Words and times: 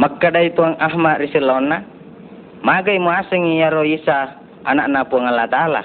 Makkada 0.00 0.40
itu 0.40 0.64
ang 0.64 0.80
Ahmad 0.80 1.20
risilona. 1.20 1.84
Magay 2.64 2.96
mo 2.96 3.12
asing 3.12 3.60
yaro 3.60 3.84
isa 3.84 4.32
anak 4.64 4.88
na 4.88 5.04
po 5.04 5.20
ng 5.20 5.28
Allah 5.28 5.44
Ta'ala. 5.52 5.82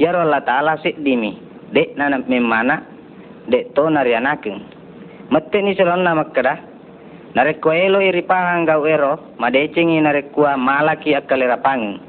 Yaro 0.00 0.24
Allah 0.24 0.40
Ta'ala 0.40 0.80
dimi. 0.80 1.36
De 1.68 1.92
na 2.00 2.08
na 2.08 2.24
mimana. 2.24 2.80
De 3.44 3.68
to 3.76 3.92
narianaking. 3.92 4.64
Mati 5.28 5.60
ni 5.60 5.76
silona 5.76 6.16
makkada. 6.16 6.64
Narekko 7.36 7.76
elo 7.76 8.00
iripahang 8.00 8.64
gaw 8.64 8.80
ero. 8.88 9.36
Madecingi 9.36 10.00
narekwa 10.00 10.56
malaki 10.56 11.12
akalirapangin. 11.12 12.00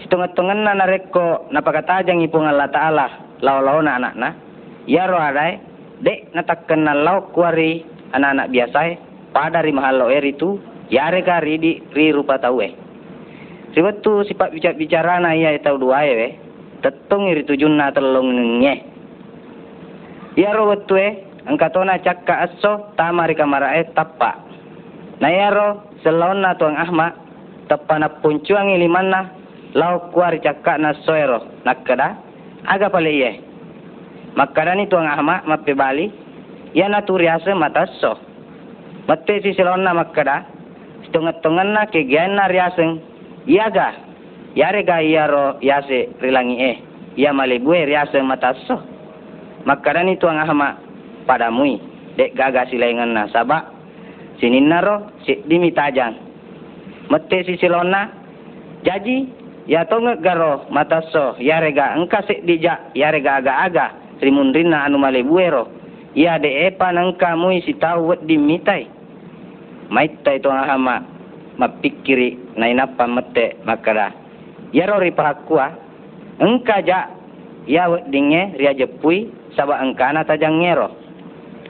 Situngat-tungan 0.00 0.64
na 0.64 0.72
narekko 0.72 1.52
napakatajang 1.52 2.24
ipong 2.24 2.48
Allah 2.48 2.72
Ta'ala. 2.72 3.06
Law-law 3.44 3.84
na 3.84 4.00
anak 4.00 4.16
na. 4.16 4.32
Yaro 4.88 5.20
aday. 5.20 5.60
De 6.00 6.32
natakkan 6.32 6.88
na 6.88 6.96
law 6.96 7.28
kuwari 7.28 7.84
anak-anak 8.16 8.48
biasay 8.48 9.09
pada 9.30 9.62
ri 9.62 9.72
mahalo 9.74 10.10
er 10.10 10.26
itu 10.26 10.58
yare 10.90 11.22
ka 11.22 11.42
ri 11.42 11.58
di 11.58 11.72
ri 11.94 12.10
rupa 12.10 12.38
tau 12.38 12.58
eh? 12.62 12.74
Sebab 13.70 14.02
tu 14.02 14.26
sifat 14.26 14.50
bicara 14.50 14.74
bicara 14.74 15.14
na 15.22 15.34
iya 15.34 15.54
tau 15.62 15.78
dua 15.78 16.02
eh 16.02 16.34
tetong 16.82 17.30
iri 17.30 17.46
tujun 17.46 17.78
na 17.78 17.94
telung 17.94 18.60
nge 18.62 18.74
ya 20.38 20.50
ro 20.54 20.70
betu 20.70 20.98
eh. 20.98 21.26
Angkatona 21.40 21.96
cakka 22.04 22.46
aso 22.46 22.92
tamari 23.00 23.32
kamara 23.32 23.78
eh. 23.78 23.88
Tappa 23.96 24.50
na 25.20 25.28
ya 25.30 25.48
ro 25.52 25.94
selon 26.02 26.42
na 26.42 26.56
tuang 26.56 26.76
ahma 26.76 27.12
tappa 27.68 28.00
na 28.00 28.08
puncuang 28.08 28.72
iliman 28.72 29.12
na 29.12 29.20
lau 29.76 30.10
kuari 30.10 30.40
cakka 30.42 30.80
na 30.80 30.96
soero 31.06 31.44
nakada 31.62 32.18
aga 32.66 32.88
pale 32.90 33.12
iya 33.12 33.32
makada 34.34 34.74
ni 34.74 34.88
tuang 34.88 35.06
ahma 35.06 35.44
mape 35.46 35.76
bali 35.76 36.08
ya 36.72 36.88
naturiasa 36.88 37.52
matasso 37.54 38.29
Mati 39.10 39.42
si 39.42 39.58
silon 39.58 39.82
na 39.82 39.90
makada. 39.90 40.46
Tungat-tungan 41.10 41.74
na 41.74 41.90
kigyan 41.90 42.38
na 42.38 42.46
riyaseng. 42.46 43.02
Iyaga. 43.42 44.06
Yare 44.54 44.86
ga 44.86 45.02
iyaro 45.02 45.58
yase 45.58 46.14
rilangi 46.22 46.56
eh. 46.62 46.76
Iya 47.18 47.34
malibue 47.34 47.90
riyaseng 47.90 48.22
mataso. 48.22 48.78
Makada 49.66 50.06
nito 50.06 50.30
ang 50.30 50.38
ahama 50.38 50.78
padamui. 51.26 51.82
Dek 52.14 52.38
gaga 52.38 52.70
silaingan 52.70 53.10
na 53.10 53.26
saba. 53.34 53.74
Sinin 54.38 54.70
na 54.70 54.78
ro 54.78 55.10
si 55.26 55.42
dimitajang. 55.42 56.14
Mati 57.10 57.42
si 57.50 57.58
silon 57.58 57.90
na. 57.90 58.14
Jaji. 58.86 59.26
Ya 59.66 59.90
tonga 59.90 60.22
garo 60.22 60.70
mataso. 60.70 61.34
Yare 61.42 61.74
ga 61.74 61.98
engka 61.98 62.22
si 62.30 62.46
dija. 62.46 62.94
Yare 62.94 63.18
ga 63.18 63.42
aga-aga. 63.42 63.90
Rimundrin 64.22 64.70
na 64.70 64.86
anu 64.86 65.02
malibue 65.02 65.50
ro. 65.50 65.66
Iya 66.14 66.38
de 66.38 66.70
epa 66.70 66.94
nangka 66.94 67.34
mui 67.34 67.58
si 67.66 67.74
tau 67.74 68.06
wet 68.06 68.22
dimitai 68.22 68.99
maita 69.90 70.32
itu 70.32 70.48
nga 70.48 70.64
hama 70.70 71.02
mapikiri 71.58 72.56
na 72.56 72.70
inapa 72.70 73.04
mate 73.04 73.60
makara 73.66 74.14
yaro 74.72 75.02
ri 75.02 75.10
pahakua 75.10 75.74
engka 76.40 76.80
ja 76.86 77.10
ya 77.68 77.90
dinge 78.08 78.56
ria 78.56 78.72
jepui 78.72 79.28
saba 79.54 79.82
engka 79.82 80.10
na 80.14 80.22
tajang 80.24 80.62
ngero. 80.62 80.88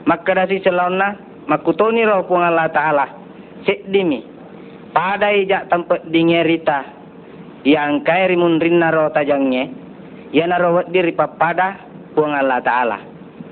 Makara 0.05 0.49
si 0.49 0.61
selona 0.61 1.17
makutoni 1.45 2.05
ro 2.05 2.25
pung 2.25 2.41
Allah 2.41 2.69
taala 2.73 3.05
sik 3.65 3.89
dimi. 3.89 4.25
Pada 4.91 5.31
ija 5.31 5.71
tempat 5.71 6.09
dinge 6.11 6.43
rita 6.43 6.83
yang 7.63 8.01
kai 8.03 8.27
rimun 8.33 8.59
rinna 8.59 8.91
ro 8.91 9.13
tajangnya 9.13 9.69
ya 10.33 10.49
naro 10.49 10.83
diri 10.89 11.13
papada 11.13 11.77
pung 12.17 12.33
Allah 12.33 12.59
taala. 12.65 12.99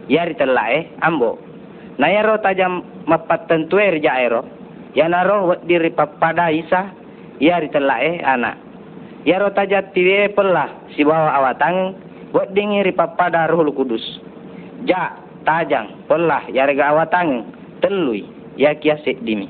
Ya 0.09 0.25
ritelae 0.25 0.97
ambo. 1.05 1.37
Na 2.01 2.09
ya 2.09 2.25
ro 2.25 2.41
tajam 2.41 2.81
mapat 3.05 3.45
tentu 3.45 3.77
er 3.77 4.01
ja 4.01 4.17
ero 4.17 4.41
Ya 4.99 5.07
naro 5.07 5.55
diri 5.63 5.95
papada 5.95 6.51
isa 6.51 6.91
ya 7.39 7.63
ritelae 7.63 8.19
anak. 8.19 8.59
Ya 9.23 9.39
ro 9.39 9.55
tajat 9.55 9.95
tiwe 9.95 10.27
pelah 10.35 10.91
si 10.91 11.07
bawa 11.07 11.39
awatang 11.39 11.95
buat 12.35 12.51
dingiri 12.51 12.91
papada 12.91 13.47
roh 13.47 13.63
kudus. 13.71 14.03
Ja 14.83 15.15
tajang 15.47 16.03
pelah 16.11 16.43
ya 16.51 16.67
rega 16.67 16.91
awatang 16.91 17.47
telui 17.79 18.27
ya 18.59 18.75
kiasik 18.75 19.23
dimi. 19.23 19.47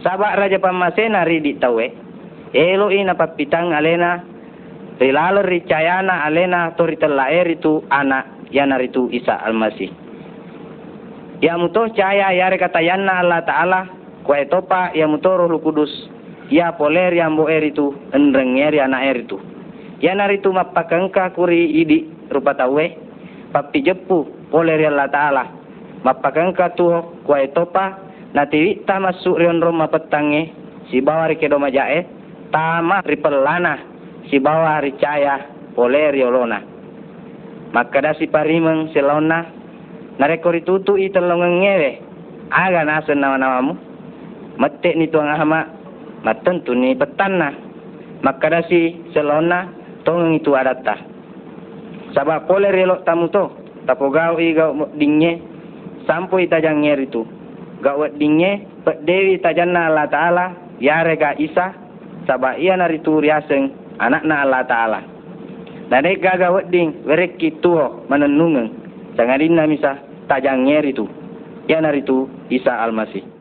Sabak 0.00 0.40
raja 0.40 0.56
pamasena 0.56 1.28
ridi 1.28 1.60
tawe. 1.60 1.84
Elo 2.56 2.88
ina 2.88 3.12
papitang 3.12 3.76
alena 3.76 4.24
Rilalo 4.94 5.42
ricayana 5.42 6.22
alena 6.22 6.70
tori 6.78 6.94
telaer 6.94 7.50
itu 7.50 7.82
anak 7.90 8.46
yana 8.54 8.78
itu 8.78 9.10
Isa 9.10 9.42
Almasih. 9.42 9.90
Ya 11.42 11.58
mutoh 11.58 11.90
caya 11.90 12.30
ya 12.30 12.46
rekatayana 12.46 13.26
Allah 13.26 13.42
Ta'ala 13.42 13.80
kwa 14.24 14.40
etopa 14.40 14.90
ya 14.96 15.08
mutoro 15.08 15.48
lu 15.48 15.60
kudus. 15.60 15.92
Ya 16.50 16.72
poler 16.72 17.14
ya 17.14 17.30
mbo 17.30 17.48
eritu 17.48 17.94
enrenger 18.12 18.74
ya 18.74 18.88
na 18.88 19.00
eritu 19.04 19.40
ya 20.04 20.12
naritu 20.12 20.52
mapakangka 20.52 21.32
kuri 21.32 21.64
idi 21.80 22.04
rupa 22.28 22.52
tawe 22.52 22.84
papi 23.52 23.80
jepu 23.80 24.28
poler 24.52 24.76
ya 24.80 24.92
Allah 24.92 25.08
taala. 25.08 25.44
Mapakangka 26.04 26.76
tu 26.76 26.92
kwa 27.24 27.40
etopa 27.40 27.96
nati 28.36 28.84
ta 28.84 29.00
masuk 29.00 29.40
rion 29.40 29.62
roma 29.64 29.88
petange 29.88 30.52
si 30.92 31.00
bawa 31.00 31.32
ri 31.32 31.40
kedo 31.40 31.56
majae 31.56 32.04
tama 32.52 33.00
ripelana 33.08 33.80
si 34.28 34.36
bawa 34.36 34.84
ri 34.84 34.92
caya 35.00 35.40
poler 35.72 36.12
ya 36.12 36.28
lona. 36.28 36.60
Maka 37.72 38.04
da 38.04 38.12
si 38.20 38.28
parimeng 38.28 38.92
selona 38.92 39.48
narekori 40.20 40.60
tutu 40.62 41.00
i 41.00 41.08
telongengewe 41.08 41.98
aga 42.52 42.84
nasen 42.84 43.18
nama-namamu 43.18 43.74
metik 44.60 44.94
ni 44.94 45.10
tuang 45.10 45.30
ahma 45.30 45.66
matan 46.22 46.62
tu 46.62 46.72
ni 46.72 46.94
petan 46.94 47.38
na 47.38 47.50
maka 48.24 48.48
dasi 48.48 48.96
selona 49.12 49.68
tong 50.06 50.32
itu 50.36 50.54
adata 50.56 50.96
sabab 52.14 52.46
pole 52.46 52.70
relok 52.70 53.02
tamu 53.02 53.28
to 53.28 53.50
tapo 53.84 54.08
gau 54.08 54.40
i 54.40 54.54
gau 54.56 54.72
dingye 54.96 55.54
sampo 56.06 56.40
ita 56.40 56.60
jangyer 56.60 57.00
itu. 57.00 57.24
Gau 57.84 58.00
dingye 58.16 58.64
pek 58.84 59.04
dewi 59.04 59.40
tajana 59.40 59.92
Allah 59.92 60.08
taala 60.08 60.46
yare 60.80 61.16
ga 61.20 61.36
isa 61.36 61.74
sabab 62.24 62.56
ia 62.56 62.76
nari 62.76 63.00
tu 63.04 63.20
riaseng 63.20 63.72
anak 64.00 64.22
na 64.24 64.44
Allah 64.44 64.62
taala. 64.64 65.00
Nade 65.92 66.16
gaga 66.16 66.48
wedding 66.48 67.04
werek 67.04 67.36
kitu 67.36 67.76
menenung 68.08 68.72
jangan 69.20 69.40
dinna 69.40 69.68
misa 69.68 70.00
tajangyer 70.30 70.84
itu. 70.88 71.04
Ya 71.68 71.80
nari 71.80 72.04
tu 72.04 72.28
Isa 72.52 72.76
Al-Masih 72.76 73.33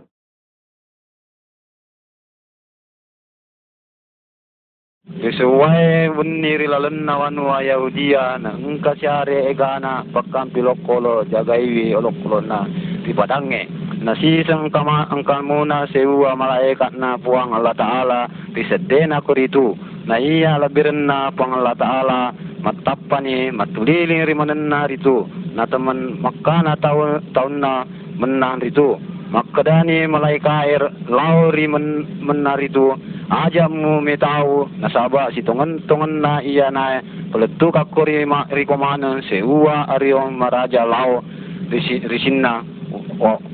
Sesuai 5.24 6.12
buniri 6.12 6.68
lalan 6.68 7.08
nawan 7.08 7.40
wa 7.40 7.64
Yahudia 7.64 8.36
na 8.44 8.60
engka 8.60 8.92
siare 9.00 9.48
egana 9.48 10.04
pakam 10.12 10.52
pilokolo 10.52 11.24
jagaiwi 11.32 11.96
olokolo 11.96 12.44
na 12.44 12.68
di 13.00 13.16
padange. 13.16 13.72
Na 14.04 14.20
sisang 14.20 14.68
kama 14.68 15.08
angkan 15.08 15.48
muna 15.48 15.88
sewa 15.96 16.36
malaikat 16.36 17.00
na 17.00 17.16
puang 17.16 17.56
Allah 17.56 17.72
Ta'ala 17.72 18.28
di 18.52 18.68
sedena 18.68 19.24
kuritu. 19.24 19.72
Na 20.04 20.20
iya 20.20 20.60
labirin 20.60 21.08
na 21.08 21.32
puang 21.32 21.56
Allah 21.56 21.80
Ta'ala 21.80 22.36
matapani 22.60 23.48
matuliling 23.56 24.28
rimanan 24.28 24.68
na 24.68 24.92
rito. 24.92 25.32
Na 25.56 25.64
teman 25.64 26.20
makana 26.20 26.76
tahun, 26.76 27.32
na 27.64 27.88
menang 28.20 28.60
rito. 28.60 29.00
Makadani 29.34 30.06
malaikat 30.06 30.46
air 30.46 30.84
lauri 31.10 31.66
men, 31.66 32.06
menaritu 32.22 32.94
ajamu 33.34 33.98
metau 33.98 34.70
nasaba 34.78 35.34
si 35.34 35.42
tongan 35.42 35.82
tongan 35.90 36.22
na 36.22 36.38
iya 36.46 36.70
na. 36.70 37.02
Peletu 37.34 37.74
kakori 37.74 38.30
ma 38.30 38.46
rikomana 38.54 39.26
seua 39.26 39.90
ario 39.90 40.30
maraja 40.30 40.86
lau 40.86 41.26
risi 41.74 42.06
risinna. 42.06 42.62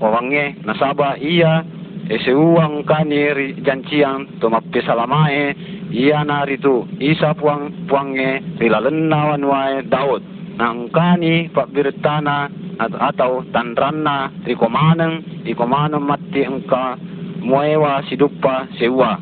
Owange 0.04 0.60
nasaba 0.68 1.16
iya 1.16 1.64
e 2.12 2.20
seuang 2.28 2.84
kani 2.84 3.56
janciang 3.64 4.28
to 4.44 4.52
mappe 4.52 4.84
salamae 4.84 5.56
iya 5.96 6.28
na 6.28 6.44
ritu 6.44 6.92
isa 7.00 7.32
puang 7.40 7.88
puange 7.88 8.60
rilalenna 8.60 9.32
wanwae 9.32 9.88
daud. 9.88 10.28
Nangkani 10.60 11.48
pak 11.56 11.72
birtana 11.72 12.52
atau 12.80 13.44
tanranna 13.52 14.32
rikomanang 14.48 15.44
rikomanang 15.44 16.04
mati 16.04 16.48
engka 16.48 16.96
muewa 17.44 18.00
sidupa 18.08 18.72
sewa 18.80 19.20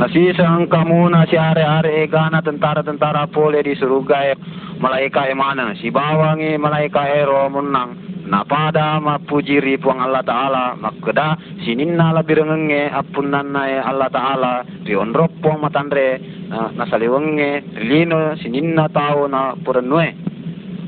Nasisang 0.00 0.64
kamu 0.72 1.12
na 1.12 1.28
si 1.28 1.36
are-are 1.36 2.08
gana 2.08 2.40
tentara-tentara 2.40 3.28
pole 3.28 3.60
di 3.60 3.76
surga 3.76 4.32
e 4.32 4.34
malaika 4.80 5.28
e 5.28 5.36
mana. 5.36 5.76
Si 5.76 5.92
bawang 5.92 6.40
e 6.40 6.56
malaika 6.56 7.04
e 7.04 7.20
ro 7.20 7.52
munang 7.52 8.24
napada 8.24 8.96
mapuji 8.96 9.60
ri 9.60 9.76
puang 9.76 10.00
Allah 10.00 10.24
Ta'ala 10.24 10.64
makeda 10.80 11.36
sininna 11.66 12.16
la 12.16 12.24
birengenge 12.24 12.88
apunan 12.88 13.52
na 13.52 13.68
e 13.68 13.76
Allah 13.76 14.08
Ta'ala 14.08 14.52
di 14.86 14.96
onrop 14.96 15.36
puang 15.44 15.60
matandre 15.60 16.16
nasaliwenge 16.48 17.84
lino 17.84 18.38
sininna 18.40 18.88
tau 18.88 19.28
na 19.28 19.52
purenue 19.58 20.29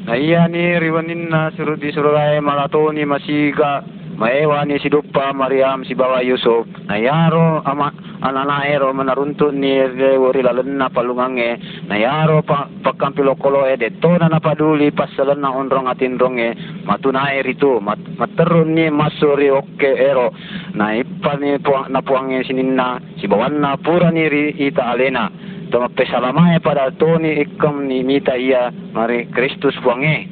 na 0.02 0.18
iya 0.18 0.50
ni 0.50 0.78
riwaninna 0.82 1.54
suruh 1.54 1.78
di 1.78 1.94
surga 1.94 2.34
e 2.34 2.40
malatoni 2.42 3.06
masiga 3.06 3.86
maewa 4.18 4.64
ni 4.64 4.78
si 4.78 4.90
Dupa 4.90 5.32
Mariam 5.32 5.84
si 5.84 5.94
bawa 5.94 6.22
Yusuf. 6.22 6.66
Na 6.86 6.98
yaro 6.98 7.62
ama 7.64 7.90
ananaero 8.22 8.94
manaruntun 8.94 9.58
ni 9.58 9.78
rewori 9.78 10.42
lalenna 10.42 10.90
palungange 10.90 11.58
na 11.88 11.96
yaro 11.98 12.42
pa 12.42 12.68
pakampilo 12.82 13.34
kolo 13.34 13.66
e 13.66 13.76
de 13.76 13.90
tona 14.02 14.28
na 14.28 14.38
paduli 14.38 14.90
pasalan 14.90 15.40
na 15.40 15.50
onrong 15.50 15.88
atin 15.88 16.18
ronge 16.18 16.54
matunai 16.86 17.42
ritu 17.42 17.80
mat, 17.80 17.98
materun 18.18 18.74
ni 18.74 18.90
masuri 18.90 19.50
oke 19.50 19.90
ero. 19.96 20.30
Na 20.74 20.94
ipa 20.94 21.38
ni 21.38 21.58
puang, 21.58 21.90
na 21.90 22.02
puange 22.02 22.44
sininna 22.44 22.98
si 23.18 23.26
bawanna 23.26 23.76
pura 23.78 24.10
ni 24.10 24.28
ri 24.28 24.54
ita 24.58 24.82
alena 24.92 25.30
Tama 25.72 25.88
pesalamae 25.96 26.60
pada 26.60 26.92
toni 26.92 27.40
ikam 27.40 27.88
ni 27.88 28.04
mita 28.04 28.36
ia 28.36 28.68
mari 28.92 29.24
Kristus 29.32 29.72
puange 29.80 30.28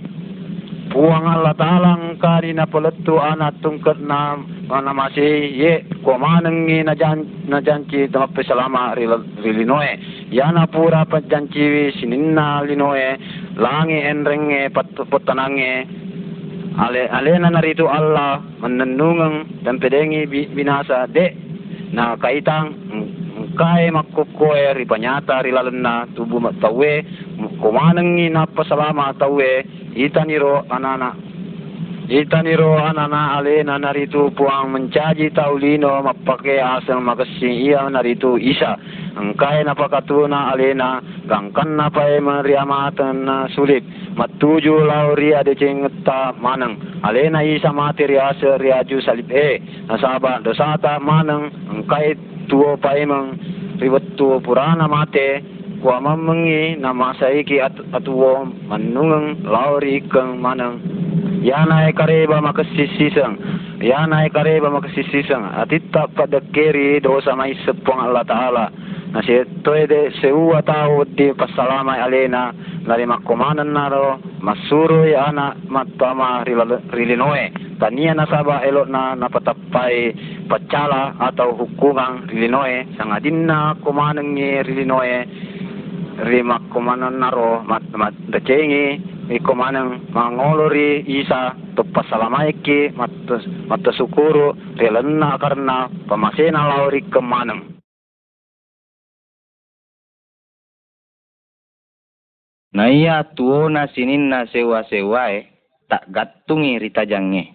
puang 0.91 1.23
Allah 1.23 1.55
Ta'ala 1.55 1.97
ngkari 1.97 2.51
na 2.51 2.67
paletu 2.67 3.17
anak 3.17 3.63
tungkat 3.63 4.03
na 4.03 4.35
mana 4.67 4.91
masih 4.91 5.49
ye 5.49 5.87
ko 6.03 6.19
manengi 6.19 6.83
na 6.83 6.99
jan 6.99 7.23
na 7.47 7.63
janci 7.63 8.11
tama 8.11 8.27
pesalama 8.35 8.93
rilinoe 8.99 9.93
ya 10.35 10.51
na 10.51 10.67
pura 10.67 11.07
pa 11.07 11.23
janci 11.23 11.95
sininna 11.97 12.67
linoe. 12.67 13.17
Langi 13.57 13.99
enrenge 14.03 14.75
pat 14.75 14.91
potanange. 15.07 15.87
Ale 16.79 17.07
ale 17.11 17.39
na 17.39 17.55
naritu 17.55 17.87
Allah 17.87 18.43
menenungang 18.63 19.63
dan 19.63 19.79
pedengi 19.79 20.27
binasa. 20.27 21.07
De 21.07 21.35
na 21.95 22.19
kaitang 22.19 22.75
kai 23.59 23.91
makkokoe 23.91 24.75
ri 24.75 24.85
panyata 24.85 25.43
ri 25.43 25.51
lalenna 25.51 26.07
tubu 26.15 26.41
matawe 26.41 26.93
kumanengi 27.61 28.29
na 28.31 28.47
pasalama 28.47 29.15
tawe 29.19 29.51
itaniro 29.95 30.65
anana 30.71 31.15
itaniro 32.11 32.75
anana 32.75 33.39
ale 33.39 33.63
na 33.63 33.79
naritu 33.79 34.35
puang 34.35 34.67
mencaji 34.75 35.31
taulino 35.31 36.03
mapake 36.03 36.59
asal 36.59 36.99
makasi 36.99 37.71
ia 37.71 37.87
naritu 37.87 38.35
isa. 38.35 38.75
Angkai 39.15 39.63
na 39.63 39.75
pakatuna 39.75 40.51
alena 40.51 40.99
gangkan 41.31 41.79
na 41.79 41.87
pae 41.91 42.19
mariamatan 42.19 43.23
na 43.23 43.47
sulit. 43.55 43.87
Matuju 44.19 44.91
lauri 44.91 45.35
ade 45.39 45.55
cengta 45.55 46.35
manang 46.35 46.83
alena 47.07 47.47
isa 47.47 47.71
mati 47.71 48.07
riasa 48.11 48.59
riaju 48.59 48.99
salib 49.07 49.31
e 49.31 49.63
nasaba 49.87 50.43
dosata 50.43 50.99
manang 50.99 51.47
angkai 51.71 52.30
tuo 52.51 52.77
paimang 52.77 53.39
riwettu 53.79 54.43
purana 54.43 54.91
mate 54.91 55.43
kwa 55.83 56.01
mamengi 56.01 56.77
nama 56.77 57.15
saiki 57.15 57.63
at 57.63 57.73
atuo 57.95 58.45
manungang 58.69 59.39
lauri 59.47 60.03
kang 60.13 60.37
manang 60.43 60.83
yana 61.41 61.89
e 61.89 61.93
kareba 61.93 62.43
makasisisang 62.43 63.39
yana 63.81 64.27
e 64.27 64.29
kareba 64.29 64.69
makasisisang 64.69 65.57
atitta 65.57 66.11
pada 66.13 66.41
keri 66.53 67.01
dosa 67.01 67.33
mai 67.33 67.57
sepong 67.65 68.01
Allah 68.03 68.25
taala. 68.29 68.67
Na 69.11 69.19
si 69.27 69.35
toede 69.67 70.15
seua 70.23 70.63
tau 70.63 71.03
di 71.03 71.35
pasalama 71.35 71.99
alena 71.99 72.55
dari 72.87 73.03
makomanan 73.03 73.75
naro 73.75 74.23
masuru 74.39 75.03
ya 75.03 75.35
ana 75.35 75.59
matama 75.67 76.47
rilinoe. 76.47 77.51
Tania 77.83 78.15
nasaba 78.15 78.63
elok 78.63 78.87
na 78.87 79.19
napatapai 79.19 80.15
pacala 80.51 81.15
atau 81.23 81.55
hukuman 81.55 82.27
rilinoe 82.27 82.91
sangadinna 82.99 83.79
kumanengi 83.87 84.67
rilinoe 84.67 85.17
rima 86.27 86.59
kumanan 86.75 87.23
naro 87.23 87.63
mat 87.63 87.87
mat 87.95 88.15
decengi. 88.35 89.19
I 89.31 89.39
kumaneng 89.39 90.11
mangolori 90.11 91.07
isa 91.07 91.55
to 91.79 91.87
pasalamaiki 91.95 92.91
mat 92.99 93.15
mat 93.71 93.87
sukuru. 93.95 94.59
Rilenna 94.75 95.39
karena 95.39 95.87
pamasena 96.11 96.67
lauri 96.67 97.07
kemaneng 97.07 97.79
Na 102.71 102.87
iya 102.87 103.27
tuona 103.35 103.91
sininna 103.91 104.47
sewa-sewae 104.47 105.43
tak 105.91 106.07
gatungi 106.07 106.79
ritajange 106.79 107.51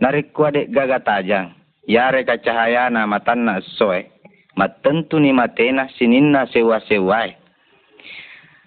narikku 0.00 0.48
adek 0.48 0.72
gaga 0.72 0.98
tajang 1.04 1.59
yare 1.86 2.24
ka 2.24 2.36
cahaya 2.40 2.90
na 2.90 3.06
matanna 3.06 3.60
soe. 3.78 4.10
Matentu 4.56 5.16
ni 5.22 5.32
matena 5.32 5.88
sininna 5.96 6.44
sewa 6.50 6.82
sewai 6.84 7.40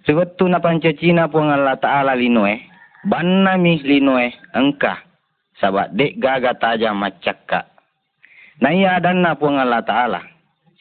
Sebettu 0.04 0.52
na 0.52 0.60
pancacina 0.60 1.32
pun 1.32 1.48
Allah 1.48 1.80
Ta'ala 1.80 2.12
linoe, 2.12 2.60
banna 3.08 3.56
mi 3.56 3.80
linoe 3.80 4.36
engka, 4.52 5.00
sabat 5.64 5.96
dek 5.96 6.20
gaga 6.20 6.60
tajam 6.60 7.00
macakka. 7.00 7.72
Na 8.60 8.76
iya 8.76 9.00
adanna 9.00 9.40
pun 9.40 9.56
Allah 9.56 9.80
Ta'ala, 9.80 10.20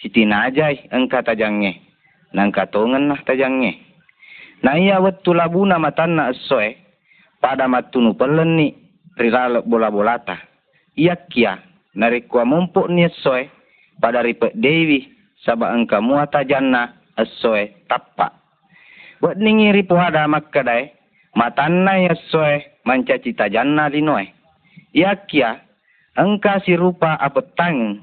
siti 0.03 0.27
najai 0.27 0.91
engka 0.91 1.23
tajangnya, 1.23 1.79
nangka 2.35 2.67
tongen 2.67 3.07
nah 3.07 3.23
tajangnya. 3.23 3.79
Na 4.67 4.75
iya 4.75 4.99
wettu 4.99 5.31
labuna 5.31 5.79
matanna 5.79 6.35
soe, 6.51 6.75
pada 7.39 7.71
matunu 7.71 8.19
peleni 8.19 8.75
riralo 9.15 9.63
bola 9.63 9.87
bolata. 9.95 10.35
Ia 10.99 11.15
kia 11.31 11.63
narikwa 11.95 12.45
mumpuk 12.45 12.89
ni 12.89 13.09
soe 13.21 13.49
pada 14.01 14.25
ripet 14.25 14.57
dewi 14.57 15.13
sabak 15.45 15.73
engka 15.75 15.99
muata 16.01 16.45
janna 16.45 16.97
soe 17.41 17.87
tapak. 17.87 18.33
Buat 19.23 19.39
ningi 19.39 19.71
ripu 19.71 19.95
hada 19.95 20.27
makkadai 20.27 20.91
matanna 21.39 22.11
ya 22.11 22.15
soe 22.33 22.83
manca 22.83 23.19
cita 23.21 23.47
janna 23.47 23.87
linoe. 23.87 24.33
Ia 24.93 25.15
kia 25.29 25.63
engka 26.19 26.61
si 26.67 26.75
rupa 26.75 27.15
apetang 27.21 28.03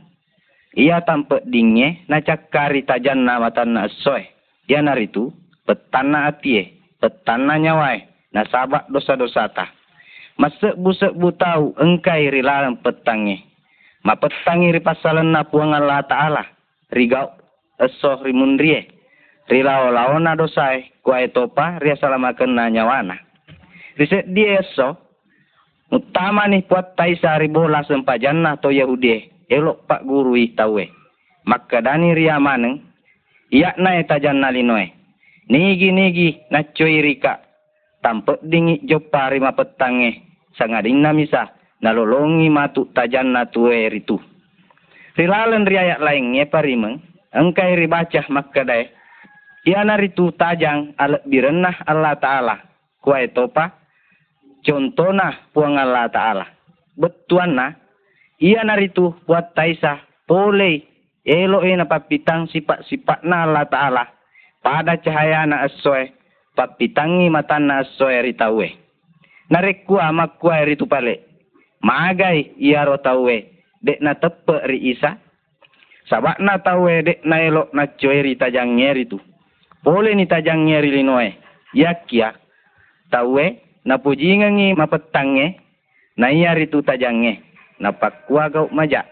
ia 0.78 1.02
tampak 1.02 1.44
dingye 1.50 2.06
na 2.08 2.22
cakari 2.22 2.86
tajanna 2.86 3.42
matanna 3.42 3.90
soe. 4.06 4.24
Ia 4.70 4.86
naritu 4.86 5.34
petana 5.66 6.30
atie 6.30 6.78
petana 7.02 7.58
nyawai 7.58 8.06
na 8.32 8.46
sabak 8.46 8.86
dosa-dosa 8.94 9.50
ta. 9.50 9.66
Masuk 10.40 10.78
busuk 10.80 11.12
bu 11.20 11.36
tahu 11.36 11.76
engkai 11.76 12.32
rilalang 12.32 12.80
petangi. 12.80 13.49
Ma 14.10 14.18
petangi 14.18 14.74
ri 14.74 14.82
pasalan 14.82 15.30
na 15.30 15.46
puang 15.46 15.70
Allah 15.70 16.02
Ta'ala. 16.02 16.42
Rigau 16.90 17.30
esoh 17.78 18.26
rimundrie. 18.26 18.90
Rilao 19.46 19.94
laona 19.94 20.34
dosai 20.34 20.98
kuai 21.06 21.30
topa 21.30 21.78
ria 21.78 21.94
salamakan 21.94 22.58
na 22.58 22.74
nyawana. 22.74 23.22
Riset 24.02 24.34
dia 24.34 24.66
eso. 24.66 24.98
Utama 25.94 26.50
ni 26.50 26.66
puat 26.66 26.98
taisa 26.98 27.38
ribola 27.38 27.86
sempajanna 27.86 28.58
to 28.58 28.74
Yahudi. 28.74 29.30
Elok 29.46 29.86
pak 29.86 30.02
guru 30.02 30.34
itawe. 30.42 30.90
Maka 31.46 31.78
dani 31.78 32.18
ria 32.18 32.42
maneng. 32.42 32.82
Iyak 33.54 33.78
na 33.78 34.02
etajanna 34.02 34.50
linoe. 34.50 34.90
Nigi 35.54 35.94
nigi 35.94 36.50
na 36.50 36.66
cuy 36.66 37.06
rika 37.06 37.46
dingi 38.42 38.82
jopa 38.90 39.30
rima 39.30 39.54
petange 39.54 40.26
sangading 40.58 40.98
namisa 40.98 41.59
nalolongi 41.84 42.48
matu 42.52 42.88
tajan 42.92 43.32
na 43.36 43.48
tuwe 43.48 43.88
ritu. 43.90 44.20
Rilalen 45.20 45.68
riayat 45.68 46.00
lain 46.00 46.36
nge 46.36 46.46
parimeng, 46.48 47.04
engkai 47.36 47.76
ribacah 47.76 48.24
makkadai, 48.32 48.88
iana 49.68 50.00
ritu 50.00 50.32
tajang 50.36 50.96
alat 50.96 51.24
birenah 51.28 51.84
Allah 51.84 52.16
Ta'ala, 52.16 52.56
kuai 53.04 53.28
topa, 53.36 53.76
contohna 54.64 55.52
puang 55.52 55.76
Allah 55.76 56.08
Ta'ala. 56.08 56.46
Betuan 56.96 57.56
na, 57.56 57.76
iana 58.40 58.80
ritu 58.80 59.12
buat 59.28 59.52
taisa, 59.56 60.00
polei, 60.24 60.88
elo 61.28 61.64
ena 61.68 61.84
papitang 61.84 62.48
sifat-sifat 62.48 63.24
na 63.28 63.44
Allah 63.44 63.68
Ta'ala, 63.68 64.04
pada 64.64 64.96
cahaya 65.00 65.44
na 65.44 65.68
asoe, 65.68 66.16
papitangi 66.56 67.28
matana 67.28 67.84
soeri 67.96 68.36
tawe. 68.36 68.68
Narik 69.50 69.84
kuah 69.90 70.14
mak 70.14 70.38
kuah 70.38 70.62
ri 70.62 70.78
pale. 70.78 71.29
Magai 71.80 72.56
ia 72.60 72.84
ro 72.84 73.00
tawe. 73.00 73.38
Dek 73.80 74.00
na 74.04 74.16
tepe 74.20 74.60
ri 74.68 74.92
isa. 74.92 75.16
Sabak 76.12 76.42
na 76.44 76.60
tawe 76.60 76.94
dek 77.06 77.24
na 77.24 77.40
elok 77.40 77.72
na 77.72 77.88
coeri 77.96 78.36
tajang 78.36 78.76
ngeri 78.76 79.08
tu. 79.08 79.20
Boleh 79.84 80.12
ni 80.16 80.28
tajang 80.28 80.68
ngeri 80.68 80.92
linoe. 80.92 81.30
Ya 81.72 81.96
kia. 82.04 82.36
Tawe 83.08 83.46
na 83.88 83.96
pujingangi 83.98 84.76
mapetange. 84.76 85.60
Na 86.20 86.28
iya 86.34 86.52
ri 86.52 86.68
tu 86.68 86.84
tajang 86.84 87.24
nge. 87.24 87.40
Na 87.80 87.96
pakua 87.96 88.52
gau 88.52 88.68
majak. 88.76 89.08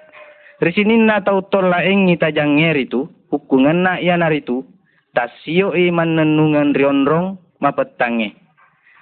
Risinin 0.60 1.08
na 1.08 1.24
tau 1.24 1.46
tola 1.48 1.86
engi 1.88 2.20
tajang 2.20 2.60
ngeri 2.60 2.92
tu. 2.92 3.08
Hukungan 3.32 3.84
na 3.84 4.00
iya 4.00 4.16
naritu 4.16 4.64
tasio 5.18 5.74
i 5.74 5.90
manenungan 5.90 6.78
rionrong 6.78 7.42
mapetange. 7.58 8.38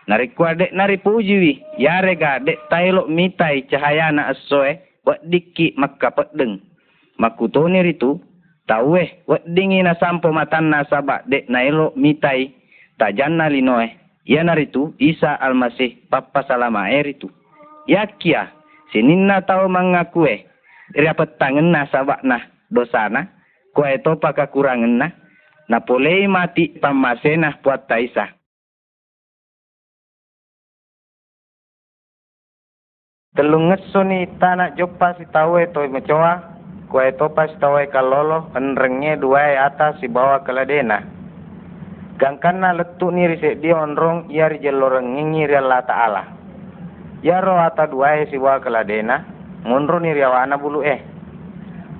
Nari 0.06 0.30
kuadek 0.38 0.70
nari 0.70 1.02
pujiwi, 1.02 1.82
yare 1.82 2.14
ga 2.16 2.38
dek 2.40 2.70
tailo 2.70 3.10
mitai 3.10 3.66
cahaya 3.66 4.14
na 4.14 4.30
asoe, 4.30 4.78
wak 5.02 5.26
diki 5.26 5.74
makka 5.78 6.14
pedeng. 6.14 6.62
Makutoni 7.18 7.82
ritu, 7.82 8.22
tawe 8.70 9.04
wak 9.26 9.44
dingi 9.50 9.82
na 9.82 9.98
sampo 9.98 10.30
matan 10.30 10.70
na 10.70 10.86
sabak 10.86 11.26
dek 11.26 11.50
nailo 11.50 11.90
mitai 11.98 12.54
tajanna 13.02 13.50
linoe. 13.50 13.90
Ya 14.26 14.42
naritu 14.42 14.98
Isa 14.98 15.38
Almasih 15.38 16.10
Papa 16.10 16.42
Salama 16.50 16.90
eritu. 16.90 17.30
Ya 17.86 18.10
kia 18.10 18.50
Sininna 18.90 19.42
tahu 19.46 19.70
mengakue. 19.70 20.46
Ria 20.94 21.14
petangen 21.14 21.70
na 21.74 21.86
sabak 21.90 22.22
na 22.26 22.42
dosana. 22.74 23.30
Kue 23.74 23.98
topa 24.02 24.34
kekurangan 24.34 24.98
na. 24.98 25.08
Na 25.70 25.82
polei 25.82 26.30
mati 26.30 26.74
pamasena 26.78 27.58
puat 27.62 27.90
taisa. 27.90 28.34
Telung 33.36 33.68
ngesuni 33.68 34.39
tanah 34.39 34.80
jopa 34.80 35.12
si 35.20 35.27
tawe 35.27 35.60
toy 35.75 35.92
mecoa. 35.92 36.56
Kue 36.88 37.12
topa 37.20 37.51
si 37.51 37.60
tawe 37.60 37.84
kalolo. 37.92 38.48
Enrengnya 38.56 39.20
dua 39.20 39.60
atas 39.60 40.00
si 40.00 40.08
bawah 40.08 40.39
keladena. 40.48 41.04
Gangkana 42.15 42.72
letuk 42.72 43.12
ni 43.12 43.27
risik 43.27 43.60
dia 43.60 43.75
onrong 43.75 44.32
ia 44.32 44.48
rijeloreng 44.48 45.20
ngingi 45.20 45.51
Allah 45.51 45.84
Ta'ala. 45.84 46.24
Ya 47.27 47.44
roh 47.44 47.60
ata 47.60 47.92
dua 47.92 48.24
si 48.32 48.39
bawah 48.39 48.63
keladena. 48.63 49.27
Munro 49.68 50.00
ni 50.00 50.15
riawana 50.15 50.56
bulu 50.56 50.80
eh. 50.88 51.04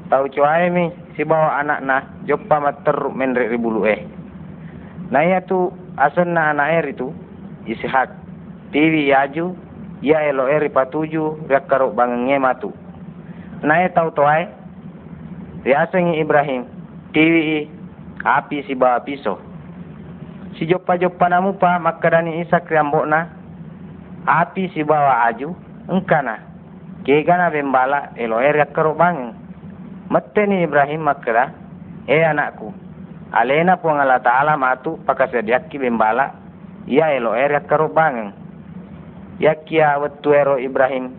Tahu 0.08 0.32
cuai 0.32 0.72
mi 0.72 0.88
si 1.20 1.28
bawa 1.28 1.60
anak 1.60 1.80
na 1.84 1.98
jopa 2.24 2.64
mater 2.64 2.96
menrek 3.12 3.52
ri 3.52 3.60
bulu 3.60 3.84
eh. 3.84 4.08
Nah 5.12 5.28
ya 5.28 5.44
tu 5.44 5.68
asen 6.00 6.32
na 6.32 6.56
anak 6.56 6.80
air 6.80 6.86
itu 6.96 7.12
ishak. 7.68 8.08
TV 8.72 9.12
yaju 9.12 9.65
ya 10.02 10.24
elo 10.28 10.48
eri 10.50 10.68
patuju 10.72 11.48
rak 11.48 11.68
karuk 11.70 11.96
bangenge 11.96 12.38
matu. 12.40 12.70
Nah 13.64 13.84
ya 13.84 13.90
tahu 13.94 14.12
tuai 14.12 14.50
riasengi 15.64 16.20
Ibrahim 16.20 16.68
TV 17.16 17.68
api 18.24 18.66
si 18.68 18.74
bawa 18.76 19.00
pisau. 19.06 19.40
Si 20.56 20.66
jopa 20.68 20.96
jopa 21.00 21.28
namu 21.28 21.56
pa 21.60 21.80
makadani 21.80 22.40
isak 22.44 22.68
riambok 22.72 23.06
na 23.08 23.28
api 24.28 24.72
si 24.72 24.82
bawa 24.84 25.28
aju 25.30 25.52
engkana 25.92 26.56
Kegana 27.06 27.54
bembala 27.54 28.18
elo 28.18 28.42
er 28.42 28.58
yakkaro 28.58 28.98
bang. 28.98 29.30
Mette 30.10 30.42
ni 30.50 30.66
Ibrahim 30.66 31.06
makra 31.06 31.54
e 32.10 32.18
anakku. 32.26 32.74
Alena 33.30 33.78
puang 33.78 34.02
Allah 34.02 34.18
Ta'ala 34.26 34.58
matu 34.58 34.98
pakasediakki 35.06 35.78
bembala 35.78 36.34
ia 36.90 37.14
elo 37.14 37.38
er 37.38 37.62
yakkaro 37.62 37.94
bang. 37.94 38.34
Yakia 39.40 40.00
wetu 40.00 40.32
ero 40.32 40.56
Ibrahim 40.56 41.12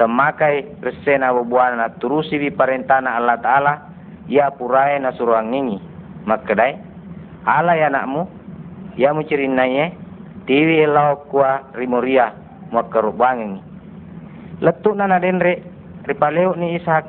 temakai 0.00 0.78
resena 0.80 1.34
bubuana 1.34 1.92
turusi 2.00 2.40
bi 2.40 2.48
parentana 2.48 3.18
Allah 3.18 3.36
Ta'ala 3.42 3.74
ia 4.28 4.48
purai 4.52 4.96
na 5.00 5.12
suruang 5.12 5.52
ngingi. 5.52 5.78
Makdai 6.24 6.72
ala 7.44 7.76
ya 7.76 7.88
anakmu 7.92 8.28
ya 8.98 9.12
naye 9.12 9.94
tiwi 10.48 10.84
elau 10.84 11.28
kuah 11.28 11.70
rimuria 11.76 12.32
makaro 12.72 13.12
bang 13.12 13.60
letuk 14.58 14.96
na 14.98 15.06
nadenre 15.06 15.62
ripaleu 16.08 16.56
ni 16.58 16.76
ishak 16.76 17.06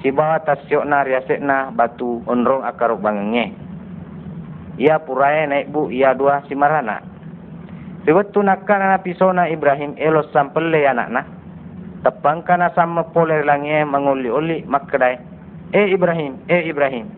si 0.00 0.12
bawa 0.14 0.38
tasyok 0.44 0.84
na 0.86 1.02
riasek 1.02 1.42
na 1.42 1.72
batu 1.74 2.22
onrong 2.28 2.62
akar 2.62 2.94
bangenge 2.94 3.52
ia 4.78 5.00
purae 5.02 5.48
naik 5.48 5.72
bu 5.72 5.88
ia 5.90 6.14
dua 6.14 6.44
si 6.46 6.54
marana 8.06 8.22
Riwetu 8.22 8.40
nakkan 8.42 8.78
na 8.78 8.98
pisona 9.02 9.50
Ibrahim 9.50 9.98
elos 9.98 10.30
sampele 10.30 10.86
anak 10.86 11.10
na 11.10 11.22
tepangkan 12.06 12.62
na 12.62 12.70
sama 12.70 13.02
poler 13.10 13.42
langie 13.42 13.82
menguli-uli 13.82 14.62
makkedai 14.70 15.18
eh 15.74 15.90
Ibrahim 15.90 16.38
eh 16.46 16.62
Ibrahim 16.70 17.10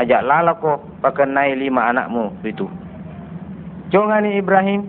ajak 0.00 0.24
lala 0.24 0.56
ko 0.56 0.80
pakenai 1.04 1.52
lima 1.60 1.92
anakmu 1.92 2.32
itu 2.48 2.64
Jongani 3.92 4.38
Ibrahim 4.38 4.88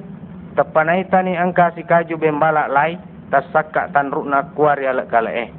tepanai 0.55 1.10
tani 1.10 1.36
angka 1.36 1.74
si 1.75 1.84
kaju 1.84 2.15
bembalak 2.15 2.70
lai 2.72 2.96
tasakka 3.31 3.89
tan 3.91 4.13
rukna 4.13 4.53
kuari 4.53 4.86
alak 4.86 5.10
kala 5.10 5.31
eh. 5.34 5.50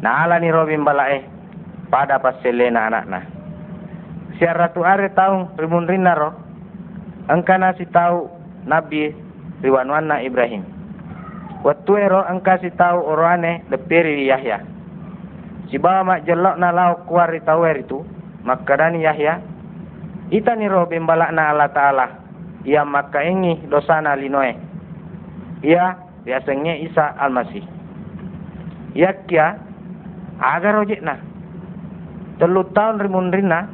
Na 0.00 0.22
ala 0.22 0.38
ni 0.38 0.52
robin 0.54 0.84
bala 0.86 1.10
eh. 1.10 1.26
Pada 1.90 2.22
pas 2.22 2.38
selena 2.46 2.86
anak 2.86 3.04
na. 3.10 3.20
Siar 4.38 4.54
ratu 4.54 4.86
are 4.86 5.10
tahu 5.10 5.50
rimun 5.58 5.90
rina 5.90 6.14
ro. 6.14 6.30
Angka 7.26 7.58
nasi 7.58 7.90
tahu 7.90 8.28
Nabi 8.64 9.12
riwanwan 9.60 10.08
na 10.08 10.20
Ibrahim. 10.20 10.64
Waktu 11.64 11.92
ero 11.96 12.20
angka 12.20 12.60
tahu 12.60 13.00
orane 13.08 13.64
leperi 13.72 14.28
Yahya. 14.28 14.60
Si 15.72 15.80
mak 15.80 16.28
jelok 16.28 16.60
na 16.60 16.68
lau 16.72 17.08
kuari 17.08 17.40
tahu 17.40 17.64
er 17.64 17.80
itu. 17.80 18.04
Makadani 18.44 19.00
Yahya. 19.08 19.40
Ita 20.28 20.52
ni 20.56 20.68
robin 20.68 21.08
bala 21.08 21.32
na 21.32 21.56
Allah 21.56 21.72
Ta'ala. 21.72 22.06
Ia 22.68 22.84
maka 22.84 23.24
ingi 23.24 23.64
dosana 23.68 24.12
linoe. 24.12 24.52
Ia 25.64 25.96
biasanya 26.24 26.76
Isa 26.84 27.16
Al-Masih. 27.16 27.64
Ya 28.92 29.16
kia, 29.24 29.56
agar 30.40 30.84
ojek 30.84 31.00
na. 31.00 31.20
Telu 32.36 32.68
tahun 32.76 33.00
rimun 33.00 33.32
rina, 33.32 33.68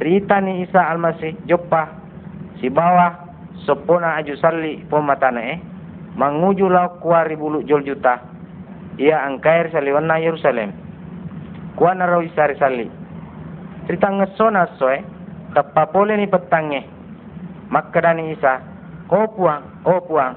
cerita 0.00 0.40
ni 0.40 0.64
Isa 0.64 0.80
Al-Masih, 0.80 1.36
jopa, 1.44 1.92
si 2.60 2.72
bawah, 2.72 3.27
sepona 3.66 4.18
aju 4.18 4.34
sali 4.38 4.82
pematana 4.86 5.40
eh, 5.42 5.58
menguju 6.18 6.66
lau 6.66 6.98
kuari 6.98 7.38
bulu 7.38 7.62
jol 7.62 7.86
juta, 7.86 8.18
ia 8.98 9.22
angkair 9.22 9.70
saliwana 9.70 10.18
Yerusalem. 10.18 10.74
Kuana 11.78 12.10
rau 12.10 12.26
Isa 12.26 12.50
sali. 12.58 12.90
Cerita 13.86 14.10
ngesona 14.10 14.66
soe, 14.76 14.98
tepapole 15.54 16.18
ni 16.18 16.26
petangnya, 16.26 16.82
maka 17.70 18.02
dani 18.02 18.34
Isa, 18.34 18.60
oh 19.08 19.30
puang, 19.32 19.62
oh 19.86 20.02
puang, 20.04 20.34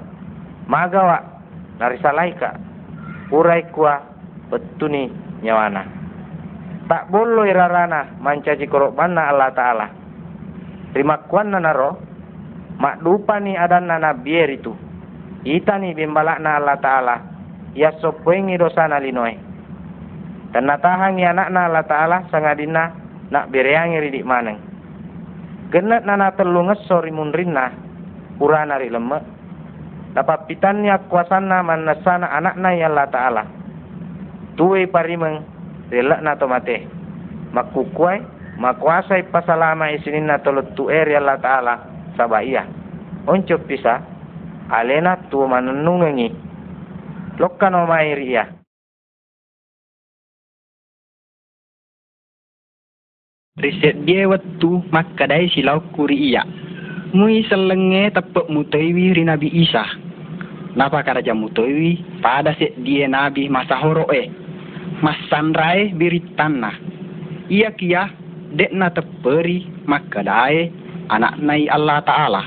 magawa 0.69 1.19
narisalaika 1.81 2.55
urai 3.33 3.65
kuah 3.73 3.99
betuni 4.53 5.09
nyawana. 5.41 5.83
Tak 6.85 7.07
bolo 7.07 7.47
irarana 7.47 8.19
mancaji 8.19 8.67
korobana 8.67 9.31
Allah 9.31 9.49
Ta'ala. 9.55 9.87
Terima 10.91 11.23
kuan 11.31 11.55
naro 11.55 12.10
mak 12.81 13.05
dupa 13.05 13.37
ni 13.37 13.53
adan 13.53 13.85
nana 13.85 14.17
bier 14.17 14.49
itu. 14.49 14.73
Ita 15.45 15.77
ni 15.77 15.93
bimbalak 15.93 16.41
na 16.41 16.57
Allah 16.57 16.77
Ta'ala. 16.81 17.15
Ya 17.77 17.93
sopengi 18.01 18.57
dosa 18.57 18.89
na 18.89 18.97
linoe. 18.97 19.37
Dan 20.51 20.67
natahang 20.67 21.21
ya 21.21 21.31
anak 21.31 21.49
na 21.53 21.69
Allah 21.69 21.85
Ta'ala 21.85 22.17
sangadina 22.33 22.91
nak 23.29 23.53
bereangi 23.53 24.01
ridik 24.01 24.25
maneng. 24.25 24.57
Genat 25.71 26.03
nana 26.03 26.33
telunges 26.35 26.83
sori 26.89 27.13
munrinna 27.13 27.71
urana 28.41 28.75
ri 28.75 28.91
lemek 28.91 29.23
dapat 30.11 30.51
pitannya 30.51 31.07
kuasana 31.07 31.63
manasana 31.63 32.27
anakna 32.33 32.69
ya 32.75 32.91
Allah 32.91 33.07
Ta'ala. 33.07 33.43
Tuwe 34.59 34.89
parimeng 34.91 35.47
relak 35.87 36.19
na 36.19 36.35
tomate. 36.35 36.83
Makukuai, 37.55 38.19
makuasai 38.59 39.31
pasalama 39.31 39.95
isinin 39.95 40.27
na 40.27 40.43
tolot 40.43 40.75
tuer 40.75 41.07
ya 41.07 41.23
Allah 41.23 41.39
Ta'ala 41.39 41.90
sabaya. 42.17 42.67
Oncok 43.27 43.67
pisa, 43.69 44.01
alena 44.69 45.17
tuwa 45.29 45.59
manunungengi. 45.59 46.31
Lokkan 47.37 47.75
o 47.75 47.85
mairiya. 47.87 48.47
Riset 53.61 54.07
dia 54.07 54.25
waktu 54.25 54.69
makadai 54.89 55.51
silau 55.53 55.83
kuri 55.93 56.33
iya 56.33 56.41
mui 57.11 57.43
selenge 57.47 58.15
tepuk 58.15 58.47
mutaiwi 58.47 59.11
ri 59.15 59.23
Nabi 59.27 59.51
Isa. 59.51 59.83
Napa 60.75 61.03
kada 61.03 61.19
jam 61.19 61.43
mutaiwi 61.43 62.23
pada 62.23 62.55
se 62.55 62.71
dia 62.79 63.07
Nabi 63.11 63.51
masa 63.51 63.75
horo 63.75 64.07
e. 64.15 64.31
Mas 65.03 65.19
sandrai 65.27 65.91
biritana. 65.91 66.71
Ia 67.51 67.75
kia 67.75 68.07
dek 68.55 68.71
na 68.75 68.91
teperi 68.91 69.67
makadai 69.87 70.71
anak 71.11 71.39
nai 71.39 71.67
Allah 71.67 71.99
Ta'ala. 72.03 72.43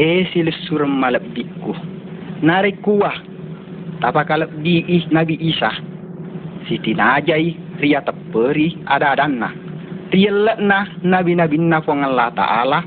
E 0.00 0.24
silis 0.32 0.56
suram 0.66 0.90
malap 0.90 1.22
diku. 1.36 1.74
Nari 2.42 2.74
kuah. 2.82 3.14
Tapa 4.02 4.26
kalap 4.26 4.50
di 4.66 4.82
Nabi 5.14 5.38
Isa. 5.38 5.70
Siti 6.66 6.90
najai 6.94 7.78
ria 7.78 8.02
teperi 8.02 8.82
ada 8.90 9.14
adanna. 9.14 9.54
Ria 10.10 10.28
lekna 10.28 11.00
Nabi-Nabi 11.06 11.56
na 11.56 11.80
Allah 11.80 12.28
Ta'ala 12.36 12.78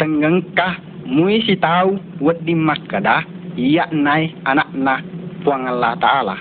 tengengkah 0.00 0.80
mui 1.06 1.44
si 1.44 1.54
tahu 1.60 1.94
wad 2.18 2.40
di 2.42 2.56
Makkah 2.56 3.22
ia 3.54 3.84
nai 3.92 4.32
anak 4.48 4.72
na 4.72 4.98
puang 5.44 5.68
Allah 5.68 5.92
Ta'ala. 6.00 6.36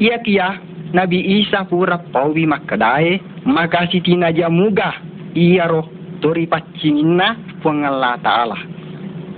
Ia 0.00 0.16
kia 0.24 0.56
Nabi 0.96 1.44
Isa 1.44 1.68
pura 1.68 2.00
pawi 2.00 2.48
Makkah 2.48 3.04
maka 3.48 3.88
si 3.88 4.04
tina 4.04 4.28
jamuga 4.28 4.92
ia 5.32 5.64
roh 5.64 5.88
tori 6.20 6.44
pacingina 6.44 7.32
puang 7.64 7.80
Allah 7.88 8.20
Ta'ala. 8.20 8.58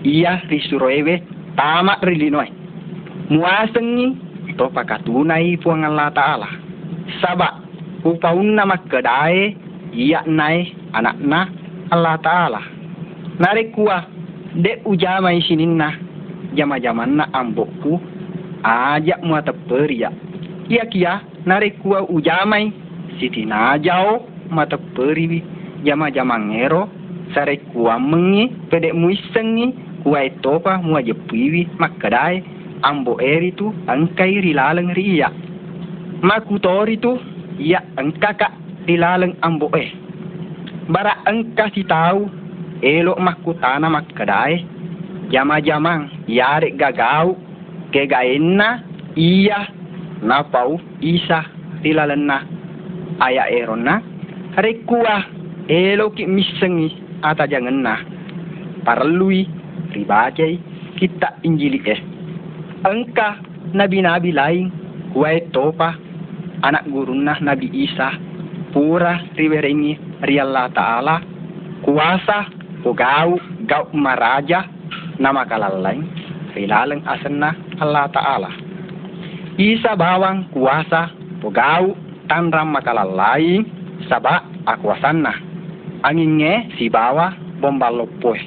Ia 0.02 0.42
risuroewe 0.50 1.22
tamak 1.54 2.02
rilinoi. 2.02 2.50
Muasengi 3.30 4.06
to 4.58 4.66
pakatunai 4.74 5.54
puang 5.62 5.86
Allah 5.86 6.10
Ta'ala. 6.10 6.48
Sabak 7.22 7.54
upaunna 8.02 8.66
Makkah 8.66 9.30
ia 9.94 10.22
nai 10.26 10.74
anak 10.94 11.16
na 11.22 11.46
Allah 11.90 12.16
Ta'ala 12.22 12.60
nare 13.38 13.64
kuwa 13.74 14.04
de 14.54 14.78
ujama 14.84 15.32
isininna 15.34 15.94
jama 16.54 16.80
jamanna 16.80 17.34
ambokku 17.34 18.00
aja 18.62 19.18
muata 19.22 19.52
peria 19.52 20.10
Ia 20.70 20.86
kia 20.86 21.20
narik 21.46 21.82
kuah 21.82 22.06
ujamai 22.06 22.70
siti 23.20 23.44
najau 23.44 24.24
mata 24.48 24.80
periwi 24.96 25.44
jama 25.84 26.08
jama 26.08 26.40
ngero 26.40 26.88
sare 27.36 27.60
kuah 27.70 28.00
mengi 28.00 28.48
pedek 28.72 28.96
muisengi 28.96 29.76
kuah 30.02 30.26
topa 30.40 30.80
mua 30.80 31.04
jepiwi 31.04 31.68
makadai 31.78 32.42
ambo 32.82 33.20
eri 33.20 33.52
tu 33.52 33.70
angkai 33.86 34.40
rilaleng 34.40 34.90
ria. 34.96 35.28
Maku 36.20 36.56
tori 36.60 36.96
tu 36.96 37.16
ia 37.60 37.80
angkaka 37.96 38.52
rilaleng 38.88 39.36
ambo 39.44 39.68
eh. 39.76 39.92
Bara 40.90 41.22
angka 41.28 41.70
si 41.72 41.84
tahu 41.84 42.26
elok 42.82 43.20
maku 43.20 43.52
tanah 43.60 43.92
makadai 43.92 44.64
jama 45.30 45.60
jamang 45.62 46.10
yare 46.26 46.72
gagau 46.74 47.36
ke 47.94 48.08
gaenna 48.08 48.82
iya 49.14 49.68
napau 50.24 50.80
isa 50.98 51.46
tilalenna 51.84 52.59
aya 53.20 53.46
eronna 53.52 54.00
rekua 54.56 55.22
eloki 55.68 56.26
misengi. 56.26 56.90
Ata 57.20 57.44
janganna 57.44 58.00
parlui 58.82 59.44
ribajai 59.92 60.56
kita 60.96 61.36
injili 61.44 61.84
eh. 61.84 62.00
Engka 62.88 63.36
nabi-nabi 63.76 64.32
lain. 64.32 64.66
Kuai 65.12 65.52
topa. 65.52 65.92
Anak 66.64 66.88
gurunna 66.88 67.36
nabi 67.44 67.68
isa. 67.76 68.16
Pura 68.72 69.20
riwerengi 69.36 70.24
ri 70.24 70.40
Allah 70.40 70.72
taala. 70.72 71.20
Kuasa 71.84 72.48
pugau 72.80 73.36
gau 73.68 73.84
maraja. 73.92 74.64
Nama 75.20 75.44
kalalain 75.44 76.08
rilaleng 76.56 77.04
asenna 77.04 77.52
Allah 77.76 78.08
taala. 78.08 78.50
Isa 79.60 79.92
bawang 79.92 80.48
kuasa 80.56 81.12
pogau 81.44 81.92
tanram 82.30 82.70
makalalai 82.70 83.66
saba 84.06 84.46
akuasanna. 84.70 85.34
Anginge 86.06 86.70
si 86.78 86.86
bawa 86.86 87.34
bombalopoi. 87.58 88.40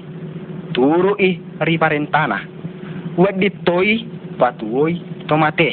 Turu 0.72 1.20
i 1.20 1.36
riparentana. 1.60 2.40
Wad 3.20 3.38
ditoi 3.38 4.08
patuoi 4.40 5.28
tomate. 5.28 5.70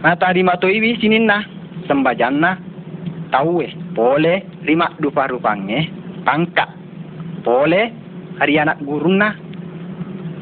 Mata 0.00 0.32
di 0.32 0.42
matoi 0.42 0.80
wi 0.80 0.96
sininna 0.98 1.44
sembajanna 1.86 2.58
taue 3.30 3.66
pole 3.92 4.46
lima 4.64 4.92
dupa 5.00 5.28
rupange 5.28 5.88
pangka 6.24 6.68
pole 7.44 7.92
hari 8.40 8.60
anak 8.60 8.80
guruna 8.84 9.32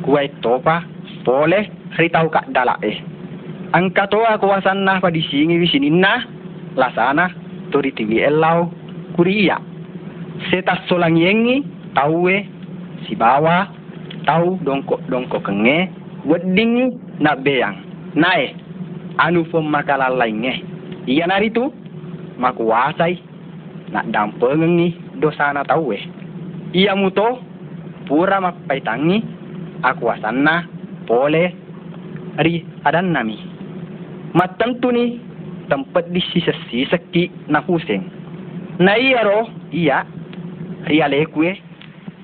kuai 0.02 0.28
topa 0.42 0.83
pole 1.25 1.71
hari 1.95 2.09
tau 2.11 2.26
kak 2.28 2.50
dalak 2.50 2.78
eh 2.83 2.99
ang 3.73 3.88
katoa 3.95 4.37
kuwasan 4.37 4.85
na 4.85 5.00
padisingi 5.00 5.57
wisinin 5.57 6.02
na 6.02 6.26
lasana 6.76 7.29
tori 7.71 7.93
tiwi 7.93 8.21
elau 8.25 8.69
kuriya 9.17 9.57
setas 10.50 10.81
solang 10.88 11.14
yengi 11.17 11.62
taue 11.95 12.47
si 13.05 13.12
bawa 13.14 13.69
tau 14.25 14.57
dongko 14.62 15.02
dongko 15.11 15.38
kenge 15.43 15.91
wedding 16.25 16.95
na 17.19 17.35
beyang. 17.35 17.76
Nae 18.14 18.55
anu 19.19 19.45
fom 19.50 19.67
makalalai 19.69 20.33
iya 21.09 21.26
nari 21.26 21.50
tu 21.50 21.73
makuasai 22.38 23.19
na 23.93 24.05
dampengi 24.09 24.95
dosana 25.21 25.64
taue 25.67 25.99
iya 26.73 26.95
muto 26.97 27.41
pura 28.07 28.41
mapaitangi 28.41 29.19
aku 29.83 30.12
asanna 30.12 30.64
pole 31.09 31.45
ri 32.41 32.64
adan 32.85 33.12
nami. 33.12 33.37
Matam 34.33 34.81
tu 34.81 34.88
ni 34.88 35.21
tempat 35.69 36.11
di 36.11 36.23
sisa 36.33 36.54
sisa 36.69 36.99
ki 37.12 37.31
na 37.50 37.62
huseng. 37.62 38.07
Na 38.81 38.97
iya 38.97 39.23
ro, 39.23 39.47
iya, 39.71 40.07
ria 40.88 41.07
lekue, 41.07 41.54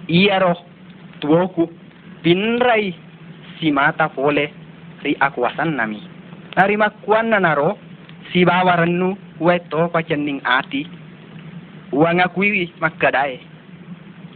iya 0.09 0.41
ro, 0.43 0.57
tuoku, 1.21 1.69
pinrai. 2.25 2.95
Si 3.59 3.75
mata 3.75 4.07
fole 4.15 4.55
ri 5.03 5.19
akuasan 5.19 5.75
nami. 5.75 5.99
Nari 6.55 6.75
makuan 6.79 7.31
na 7.31 7.39
naro, 7.39 7.79
si 8.31 8.43
bawa 8.43 8.83
renu, 8.83 9.15
weto 9.39 9.91
pacening 9.91 10.43
ati, 10.43 10.87
uang 11.95 12.23
akui 12.23 12.71
makadai. 12.83 13.39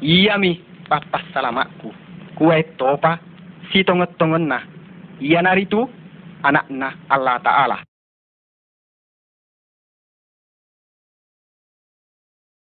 Iya 0.03 0.39
mi, 0.39 0.59
papas 0.91 1.23
salamaku, 1.31 1.91
kue 2.35 2.59
topa, 2.79 3.19
si 3.71 3.87
tongot-tongon 3.87 4.51
na. 4.51 4.63
Iya 5.23 5.43
nari 5.43 5.67
tu, 5.71 5.87
anakna 6.43 6.95
Allah 7.07 7.39
Ta'ala. 7.43 7.92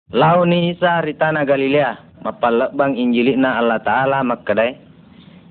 Lau 0.09 0.41
ni 0.41 0.73
Isa 0.73 1.05
ritana 1.05 1.45
Galilea, 1.45 2.17
mapalabang 2.25 2.97
injilik 2.97 3.37
na 3.37 3.61
Allah 3.61 3.77
Ta'ala 3.77 4.25
makadai. 4.25 4.73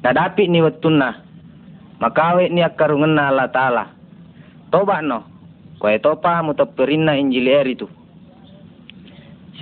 Nadapi 0.03 0.51
ni 0.51 0.59
watuna, 0.59 1.15
makawe 2.03 2.43
ni 2.51 2.67
akarungan 2.67 3.23
Allah 3.23 3.47
Ta'ala. 3.55 3.85
Toba 4.75 4.99
no, 4.99 5.23
kaya 5.79 6.03
topa 6.03 6.43
mutapirin 6.43 7.07
na 7.07 7.15
injili 7.15 7.55
eri 7.55 7.79
tu. 7.79 7.87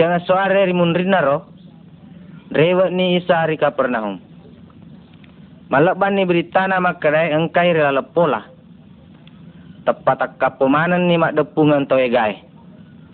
Siang 0.00 0.16
suare 0.24 0.64
rimun 0.64 0.96
rina 0.96 1.20
ro, 1.20 1.44
rewa 2.56 2.88
ni 2.88 3.20
Isa 3.20 3.44
rika 3.44 3.76
pernahum. 3.76 4.16
Malakban 5.68 6.16
ni 6.16 6.24
berita 6.24 6.64
na 6.64 6.80
makadai 6.80 7.36
engkai 7.36 7.76
rela 7.76 8.00
pola. 8.00 8.48
Tepat 9.84 10.24
akap 10.24 10.56
pemanen 10.56 11.04
ni 11.04 11.20
mak 11.20 11.36
depungan 11.36 11.84
to 11.84 12.00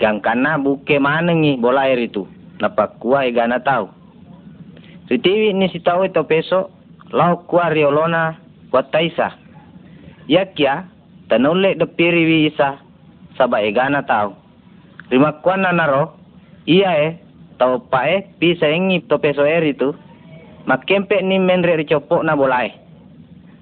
Gang 0.02 0.18
kana 0.18 0.58
buke 0.58 0.98
mana 0.98 1.30
ni 1.30 1.54
bola 1.54 1.86
air 1.86 2.10
itu. 2.10 2.26
Napa 2.58 2.90
kuah 2.98 3.22
ega 3.22 3.46
na 3.46 3.62
tahu. 3.62 3.86
Si 5.06 5.14
tiwi 5.14 5.54
ni 5.54 5.70
si 5.70 5.78
tahu 5.78 6.10
itu 6.10 6.26
peso. 6.26 6.74
Lau 7.14 7.46
kuah 7.46 7.70
riolona 7.70 8.34
kuat 8.74 8.90
taisa. 8.90 9.30
Ya 10.26 10.50
kia 10.50 10.90
tanule 11.30 11.78
depiri 11.78 12.26
wi 12.26 12.50
isa. 12.50 12.82
Saba 13.38 13.62
ega 13.62 13.86
na 13.86 14.02
tahu. 14.02 14.34
Rima 15.06 15.38
kuah 15.38 15.54
na 15.54 15.70
naro. 15.70 16.18
Iya 16.66 16.90
eh. 16.98 17.12
Tau 17.62 17.86
pa 17.86 18.10
eh. 18.10 18.26
Pisa 18.42 18.66
ingi 18.66 19.06
to 19.06 19.22
peso 19.22 19.46
air 19.46 19.62
itu 19.62 19.94
makempe 20.66 21.22
ni 21.22 21.38
menre 21.38 21.78
ri 21.78 21.86
copok 21.86 22.26
na 22.26 22.34
bolai. 22.34 22.74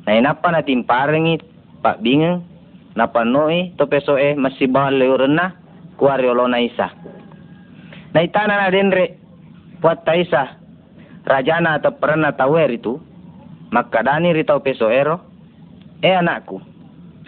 Na 0.09 0.17
inapa 0.17 0.49
na 0.49 0.65
timparengi 0.65 1.37
pak 1.85 2.01
bingeng 2.01 2.41
na 2.97 3.13
panoi 3.13 3.77
to 3.77 3.85
peso 3.93 4.17
e 4.17 4.33
masih 4.41 4.73
bawa 4.73 4.89
leurena 4.89 5.60
kuari 6.01 6.25
olona 6.25 6.57
isa. 6.65 6.89
Na 8.17 8.25
itana 8.25 8.57
na 8.57 8.73
denre 8.73 9.21
buat 9.85 10.01
taisa 10.09 10.57
rajana 11.29 11.77
atau 11.77 11.93
pernah 12.01 12.33
tawer 12.33 12.73
itu 12.73 12.97
makadani 13.69 14.33
ri 14.33 14.49
tau 14.49 14.65
peso 14.65 14.89
ero 14.89 15.21
e 16.01 16.09
anakku 16.09 16.57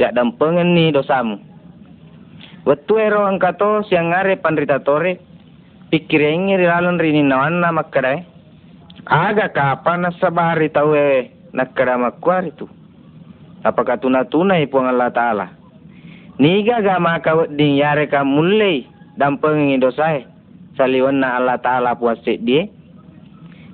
jak 0.01 0.17
dampengen 0.17 0.73
ni 0.73 0.89
dosamu. 0.89 1.37
Wetu 2.65 2.97
ero 2.97 3.29
angkato 3.29 3.85
siang 3.85 4.17
ngare 4.17 4.41
pandrita 4.41 4.81
tore 4.81 5.21
pikirengi 5.93 6.57
ri 6.57 6.65
lalon 6.65 6.97
rini 6.97 7.21
nawana 7.21 7.69
makadai 7.69 8.33
Aga 9.03 9.51
kapan 9.51 10.07
na 10.07 10.11
sabari 10.15 10.71
tau 10.71 10.95
eh 10.95 11.35
nagkaramakwar 11.51 12.47
itu. 12.47 12.71
Apakah 13.67 13.99
tuna-tuna 13.99 14.63
ipo 14.63 14.79
ang 14.79 14.95
Allah 14.95 15.11
Ta'ala? 15.11 15.47
Niga 16.41 16.81
ga 16.81 16.97
makawat 16.97 17.53
din 17.53 17.77
yare 17.77 18.09
ka 18.09 18.25
mulay 18.25 18.89
dampang 19.21 19.69
dosay 19.77 20.25
sa 20.77 20.89
liwan 20.89 21.21
na 21.21 21.37
Allah 21.37 21.61
Ta'ala 21.61 21.93
puwasit 21.97 22.41
di. 22.41 22.65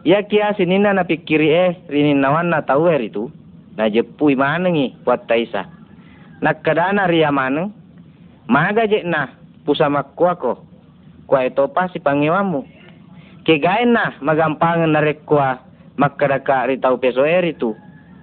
Ya 0.02 0.22
kia 0.26 0.54
sinina 0.58 0.90
na 0.94 1.06
pikiri 1.06 1.48
eh 1.50 1.70
rininawan 1.86 2.50
na 2.50 2.66
tau 2.66 2.90
er 2.90 3.02
itu. 3.02 3.30
Na 3.78 3.86
jepuy 3.86 4.34
manangi 4.34 4.98
puat 5.06 5.30
taisa. 5.30 5.70
Nagkadana 6.42 7.06
riya 7.06 7.30
manang. 7.30 7.70
Maga 8.50 8.90
je 8.90 9.06
na 9.06 9.30
pusama 9.62 10.02
kwa 10.02 10.34
ko. 10.34 10.52
Kwa 11.28 11.44
ito 11.46 11.68
pa 11.70 11.86
si 11.92 12.00
pangiwamu 12.00 12.78
kegain 13.48 13.96
na 13.96 14.12
magampangan 14.20 14.92
na 14.92 15.00
rekwa 15.00 15.64
makadaka 15.96 16.68
ritau 16.68 17.00
peso 17.00 17.24
itu. 17.24 17.72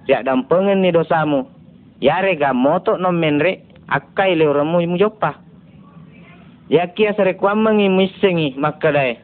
Siak 0.06 0.22
dampengen 0.22 0.86
ni 0.86 0.94
dosamu. 0.94 1.50
Yare 1.98 2.38
ga 2.38 2.54
moto 2.54 2.94
no 2.94 3.10
menre 3.10 3.65
akai 3.88 4.36
le 4.36 4.46
oramu 4.46 4.80
imu 4.80 4.98
jopa. 4.98 5.34
Ya 6.68 6.86
kia 6.86 7.14
serekwa 7.14 7.54
mengi 7.54 7.88
misengi 7.88 8.54
makadai. 8.58 9.18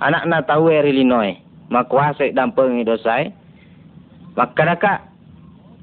Anak 0.00 0.24
na 0.26 0.42
tahu 0.42 0.68
eri 0.72 0.92
linoe. 0.92 1.36
Makuasa 1.70 2.28
dampengi 2.32 2.84
dosai. 2.84 3.32
Makadaka 4.36 5.00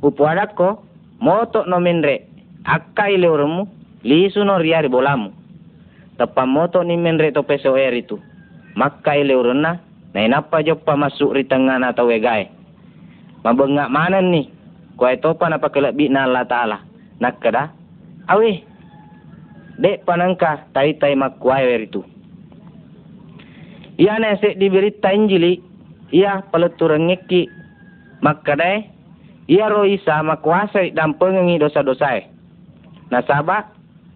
upu 0.01 0.25
adako 0.27 0.83
moto 1.19 1.65
no 1.65 1.79
menre 1.79 2.27
akai 2.65 3.17
le 3.17 3.27
oramu 3.29 3.67
lisu 4.03 4.43
no 4.43 4.57
riari 4.57 4.89
bolamu. 4.89 5.31
Tapa 6.17 6.45
moto 6.45 6.83
ni 6.83 6.97
menre 6.97 7.33
to 7.33 7.43
peso 7.43 7.73
itu 7.77 8.19
makai 8.73 9.21
leurna 9.21 9.81
na 10.13 10.19
inapa 10.19 10.61
jo 10.65 10.77
pa 10.77 10.97
masuk 10.97 11.37
ri 11.37 11.45
tengah 11.45 11.77
na 11.77 11.93
tau 11.93 12.09
egai 12.09 12.49
mabengak 13.45 13.89
mana 13.89 14.21
ni 14.21 14.49
ko 14.97 15.09
itu 15.09 15.29
pa 15.37 15.49
na 15.49 15.61
pakela 15.61 15.93
bi 15.93 16.09
na 16.09 16.25
Allah 16.25 16.45
taala 16.45 16.77
nakada 17.21 17.73
awi 18.29 18.63
dek 19.79 20.05
panangka 20.05 20.69
tai 20.71 20.95
tai 21.01 21.17
makuai 21.17 21.83
itu. 21.83 22.01
Ia 23.97 24.17
nese 24.17 24.57
diberita 24.57 25.13
Injili, 25.13 25.61
ia 26.09 26.41
peleturan 26.49 27.13
ngeki, 27.13 27.45
maka 28.25 28.57
dai, 28.57 28.89
ia 29.45 29.69
roh 29.69 29.85
isa 29.85 30.17
makuasai 30.25 30.97
dan 30.97 31.13
pengengi 31.13 31.61
dosa-dosa. 31.61 32.25
Nasabah, 33.13 33.69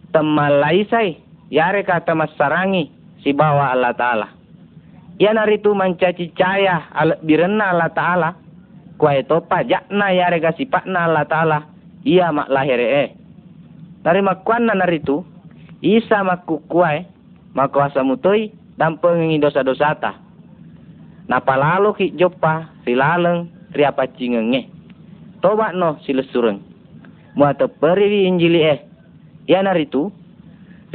temalai 0.09 0.81
sai, 0.89 1.21
yare 1.53 1.85
kata 1.85 2.17
masarangi, 2.17 2.89
si 3.21 3.37
bawa 3.37 3.69
Allah 3.77 3.93
Ta'ala. 3.93 4.27
Ia 5.21 5.33
naritu 5.33 5.77
mencaci 5.77 6.33
caya 6.33 6.89
birena 7.21 7.69
Allah 7.77 7.93
Ta'ala, 7.93 8.29
kuai 8.97 9.21
topa 9.29 9.61
jakna 9.61 10.09
yare 10.09 10.41
kasipakna 10.41 11.05
Allah 11.05 11.25
Ta'ala, 11.29 11.59
ia 12.01 12.33
mak 12.33 12.49
lahir 12.49 12.81
eh. 12.81 13.26
Nari 14.07 14.23
makuan 14.23 14.71
naritu, 14.71 15.27
isa 15.83 16.23
maku 16.23 16.63
kuai, 16.71 17.03
makuasa 17.51 18.07
mutoi, 18.07 18.55
dan 18.79 18.95
pengengi 19.03 19.35
dosa-dosa 19.35 19.99
ta. 19.99 20.15
Napa 21.27 21.59
lalu 21.59 21.91
ki 21.91 22.07
jopa 22.15 22.71
silaleng 22.87 23.51
riapa 23.75 24.07
cingenge. 24.15 24.71
Toba 25.43 25.75
no 25.75 25.99
silesureng. 26.07 26.63
Muata 27.35 27.67
periwi 27.67 28.31
injili 28.31 28.63
eh. 28.63 28.79
Ya 29.43 29.59
naritu 29.59 30.07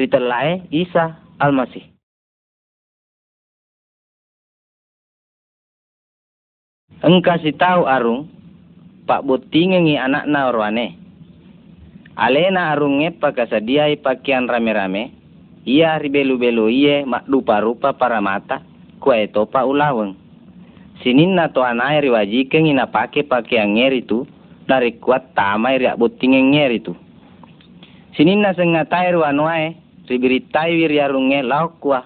ritelae 0.01 0.65
Isa 0.73 1.21
Almasih. 1.37 1.85
Engkau 7.05 7.37
si 7.45 7.53
tahu 7.53 7.85
arung, 7.85 8.25
Pak 9.05 9.21
Butingengi 9.21 10.01
anak 10.01 10.25
na 10.25 10.49
orwane. 10.49 11.02
Alena 12.13 12.77
arungnya 12.77 13.09
pakasadiai 13.17 13.97
pakaian 14.05 14.45
rame-rame, 14.45 15.17
ia 15.65 15.97
ribelu-belu 15.97 16.69
iye 16.69 17.09
mak 17.09 17.25
rupa-rupa 17.25 17.97
para 17.97 18.21
mata 18.21 18.61
kue 19.01 19.33
topa 19.33 19.65
ulaweng. 19.65 20.13
Sinin 21.01 21.35
na 21.35 21.49
to 21.49 21.65
anai 21.65 22.05
riwaji 22.05 22.53
kengi 22.53 22.77
na 22.77 22.87
pake 22.87 23.25
pakaian 23.25 23.75
ngeri 23.75 24.05
tu 24.05 24.29
nari 24.69 25.01
kuat 25.01 25.33
tamai 25.33 25.81
riak 25.81 25.97
buting 25.97 26.37
ngeri 26.53 26.85
tu. 26.85 26.93
Sinin 28.13 28.45
na 28.45 28.53
sengatai 28.53 29.17
ruanuai 29.17 29.73
ribiritai 30.05 30.77
wiriarunge 30.77 31.41
lauk 31.41 31.81
kuah. 31.81 32.05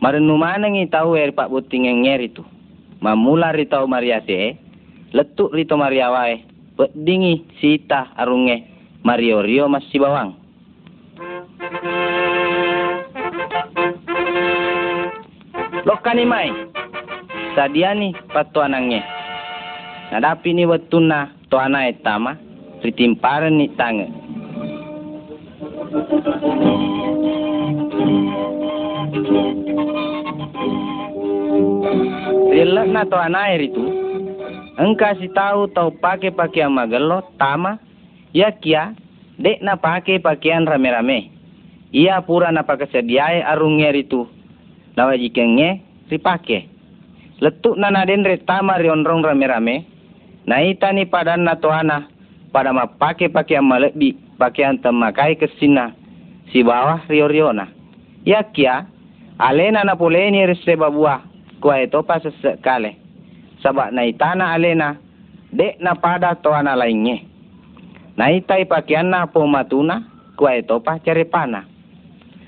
Marenu 0.00 0.40
mana 0.40 0.72
ngi 0.72 0.88
tahu 0.88 1.20
eri 1.20 1.36
pak 1.36 1.52
buting 1.52 1.86
ngeri 2.08 2.32
tu. 2.32 2.40
Mamula 3.04 3.52
ritau 3.52 3.84
mariase 3.84 4.56
letuk 5.12 5.52
rito 5.52 5.76
mariawai 5.76 6.40
pedingi 6.74 7.46
sita 7.60 8.16
arunge 8.16 8.73
Mario 9.04 9.44
Rio 9.44 9.68
masih 9.68 10.00
bawang. 10.00 10.32
Lokani 15.84 16.24
mai. 16.24 16.48
Sadiani 17.52 18.16
patu 18.32 18.64
anangnya. 18.64 19.04
Nadapi 20.08 20.56
ni 20.56 20.64
wetuna 20.64 21.36
to 21.52 21.60
ana 21.60 21.84
etama 21.92 22.40
ritimparan 22.80 23.60
ni 23.60 23.68
tangan. 23.76 24.08
Rilak 32.56 32.88
na 32.88 33.04
to 33.04 33.16
ana 33.20 33.52
itu. 33.52 33.84
Engkau 34.80 35.12
si 35.20 35.28
tahu 35.28 35.68
tau 35.76 35.92
pakai 35.92 36.32
pakaian 36.32 36.72
magelo 36.72 37.20
tama 37.36 37.76
ya 38.34 38.50
kia 38.58 38.92
dek 39.38 39.62
na 39.62 39.78
pakai 39.78 40.18
pakaian 40.18 40.66
rame-rame. 40.66 41.30
Ia 41.94 42.18
pura 42.26 42.50
na 42.50 42.66
pakai 42.66 42.90
sediai 42.90 43.40
arungnya 43.46 43.94
itu. 43.94 44.26
Nawa 44.98 45.14
jikengnya 45.14 45.78
si 46.10 46.18
pakai. 46.18 46.66
Letuk 47.38 47.78
na 47.78 47.94
naden 47.94 48.26
retama 48.26 48.78
rionrong 48.82 49.22
rame-rame. 49.22 49.86
Na 50.44 50.60
ita 50.60 50.90
ni 50.92 51.06
padan 51.06 51.46
na 51.46 51.56
toana 51.56 52.10
pada 52.50 52.74
ma 52.74 52.90
pakai 52.90 53.30
pakaian 53.30 53.64
malebi 53.64 54.18
pakaian 54.36 54.76
temakai 54.82 55.38
kesina 55.38 55.94
si 56.50 56.66
bawah 56.66 57.00
rio-riona. 57.06 57.70
Ya 58.26 58.42
kia 58.42 58.86
alena 59.38 59.86
na 59.86 59.94
poleni 59.94 60.44
rese 60.46 60.74
babua 60.76 61.22
kuai 61.62 61.86
topa 61.88 62.20
sesekale. 62.20 62.98
Sabak 63.62 63.94
na 63.94 64.04
itana 64.04 64.52
alena 64.52 64.98
dek 65.54 65.78
na 65.78 65.94
pada 65.94 66.34
toana 66.38 66.76
lainnya. 66.76 67.33
Na 68.14 68.30
itai 68.30 68.62
pakaian 68.64 69.10
na 69.10 69.26
pomatuna 69.26 70.06
kuai 70.38 70.62
topa 70.62 71.02
cari 71.02 71.26
panah. 71.26 71.66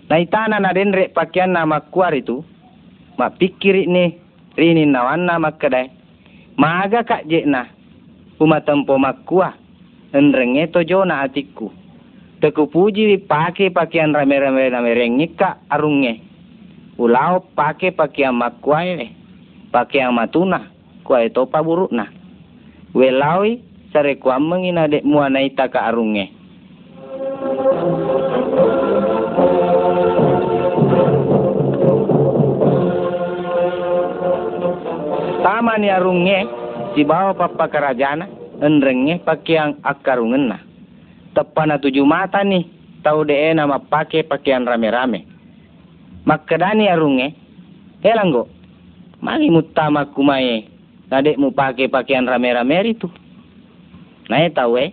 Na 0.06 0.22
itana 0.22 0.62
na 0.62 0.70
den 0.70 0.94
rek 0.94 1.10
pakaian 1.10 1.50
na 1.50 1.66
makuar 1.66 2.14
itu, 2.14 2.46
mak 3.18 3.42
pikir 3.42 3.86
ni 3.90 4.14
rini 4.54 4.86
nawan 4.86 5.26
na 5.26 5.42
makadai. 5.42 5.90
Maga 6.56 7.02
kak 7.02 7.26
je 7.28 7.44
na, 7.44 7.66
uma 8.40 8.62
tempo 8.62 8.96
makua, 8.96 9.52
enrenge 10.14 10.70
tojo 10.72 11.04
na 11.04 11.26
atiku. 11.26 11.68
Teku 12.40 12.70
puji 12.70 13.18
pakai 13.26 13.74
pakaian 13.74 14.14
rame-rame 14.14 14.70
na 14.70 14.80
merengi 14.80 15.34
kak 15.34 15.66
arunge. 15.68 16.22
Ulau 16.96 17.44
pakai 17.52 17.92
pakaian 17.92 18.32
makuai, 18.32 19.10
pakaian 19.74 20.14
matuna, 20.14 20.70
kuai 21.04 21.28
topa 21.28 21.60
buruk 21.60 21.92
na. 21.92 22.06
Welawi 22.94 23.60
sare 23.96 24.20
kuam 24.20 24.52
mengina 24.52 24.84
dek 24.84 25.08
muana 25.08 25.40
ita 25.40 25.72
ka 25.72 25.88
arunge. 25.88 26.28
Tama 35.40 35.80
ni 35.80 35.88
arunge 35.88 36.44
si 36.92 37.08
bawa 37.08 37.32
papa 37.32 37.72
kerajaan 37.72 38.28
enrenge 38.60 39.24
pakaian 39.24 39.80
akarungen 39.80 40.52
na. 40.52 40.60
Tepana 41.32 41.80
tujuh 41.80 42.04
mata 42.04 42.44
ni 42.44 42.68
tahu 43.00 43.24
de 43.24 43.56
nama 43.56 43.80
pakai 43.80 44.28
pakaian 44.28 44.68
rame-rame. 44.68 45.24
Makadani 46.28 46.84
arunge 46.84 47.32
helanggo 48.04 48.44
mari 49.24 49.48
mutama 49.48 50.04
kumaye 50.12 50.68
nadek 51.08 51.40
mu 51.40 51.48
pakai 51.48 51.88
pakaian 51.88 52.28
rame-rame 52.28 52.92
itu. 52.92 53.08
Nai 54.26 54.50
tahu 54.50 54.74
eh 54.82 54.90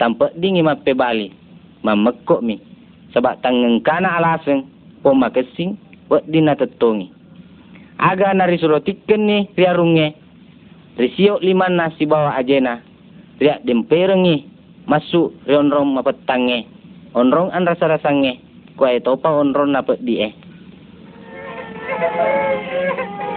tampak 0.00 0.32
dingi 0.40 0.64
mape 0.64 0.96
bali 0.96 1.28
mamekok 1.84 2.40
mi 2.40 2.56
sebab 3.12 3.40
tangan 3.44 3.84
kana 3.84 4.16
alaseng 4.16 4.64
poma 5.04 5.28
kesing 5.32 5.76
buat 6.08 6.24
dina 6.26 6.56
tetongi. 6.56 7.12
Aga 8.00 8.32
nari 8.32 8.56
surotiken 8.56 9.22
ni 9.28 9.38
riarunge. 9.52 10.16
Risio 10.96 11.36
lima 11.44 11.68
nasi 11.68 12.08
bawa 12.08 12.32
ajena. 12.40 12.80
Riak 13.36 13.62
demperengi. 13.68 14.48
Masuk 14.88 15.36
rionrong 15.44 15.92
mapetange. 15.92 16.64
Onrong 17.12 17.52
an 17.52 17.68
rasa-rasange. 17.68 18.40
Kuai 18.74 19.04
topa 19.04 19.28
onrong 19.28 19.76
napet 19.76 20.00
die. 20.00 20.32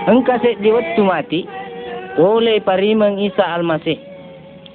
Engkau 0.08 0.40
sek 0.40 0.64
di 0.64 0.72
waktu 0.72 1.02
mati. 1.04 1.42
Oleh 2.16 2.64
parimang 2.64 3.20
Isa 3.20 3.44
Almasih. 3.44 4.13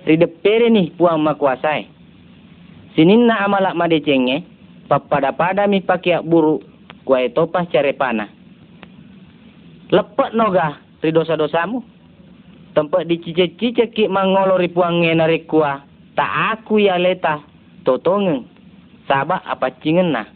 Ridepere 0.08 0.72
ni 0.72 0.88
puang 0.96 1.20
makuasai. 1.20 1.84
Sinin 2.96 3.28
na 3.28 3.44
amalak 3.44 3.76
madecenge. 3.76 4.40
Papada-pada 4.88 5.68
mi 5.68 5.84
pakai 5.84 6.24
buruk. 6.24 6.64
Kuai 7.04 7.28
topa 7.36 7.68
cari 7.68 7.92
panah 7.92 8.38
lepet 9.88 10.30
noga 10.36 10.80
ri 11.00 11.10
dosa-dosamu. 11.12 11.80
Tempat 12.76 13.10
dicicek-cicek 13.10 13.90
ki 13.96 14.04
mangolori 14.06 14.70
puange 14.70 15.10
narik 15.10 15.50
kuah. 15.50 15.82
Tak 16.14 16.32
aku 16.54 16.78
ya 16.78 17.00
leta. 17.00 17.42
Totongen. 17.82 18.46
Sabak 19.08 19.42
apa 19.42 19.72
cingen 19.82 20.14
nah. 20.14 20.28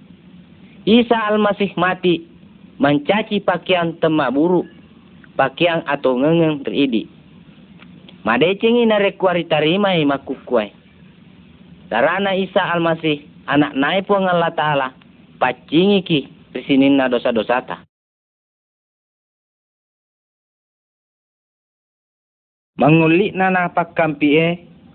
Isa 0.88 1.14
Almasih 1.30 1.70
mati. 1.78 2.26
Mencaci 2.82 3.38
pakaian 3.44 3.94
temak 4.02 4.34
buruk. 4.34 4.66
Pakaian 5.38 5.86
atau 5.86 6.18
ngengeng 6.18 6.66
teridi. 6.66 7.06
Madecengi 8.22 8.86
narik 8.86 9.18
kuah 9.18 9.34
ritarima 9.34 9.98
maku 10.06 10.38
kuai. 10.46 10.70
Darana 11.90 12.38
Isa 12.38 12.62
Almasih. 12.70 13.26
Anak 13.50 13.74
naik 13.74 14.06
puang 14.06 14.30
Allah 14.30 14.54
Ta'ala. 14.54 14.88
Pacingi 15.42 16.00
ki. 16.06 16.20
Risinin 16.54 16.94
na 16.94 17.10
dosa-dosa 17.10 17.58
ta. 17.66 17.76
Mangulik 22.78 23.34
na 23.34 23.52
napakam 23.52 24.16
pi 24.16 24.38
e, 24.38 24.48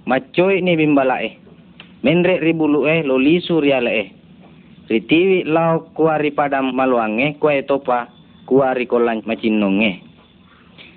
macoy 0.07 0.63
ni 0.63 0.73
bimbala 0.79 1.21
e. 1.21 1.37
Menre 2.01 2.39
ribulu 2.41 2.87
e, 2.87 3.03
loli 3.03 3.43
surya 3.43 3.83
le 3.83 3.91
e. 3.91 4.05
Ritiwi 4.87 5.43
lau 5.43 5.91
kuari 5.91 6.31
padam 6.31 6.71
maluange, 6.71 7.35
kue 7.37 7.59
topa, 7.67 8.07
kuari 8.47 8.87
kolan 8.87 9.21
macinong 9.27 9.83
e. 9.83 9.93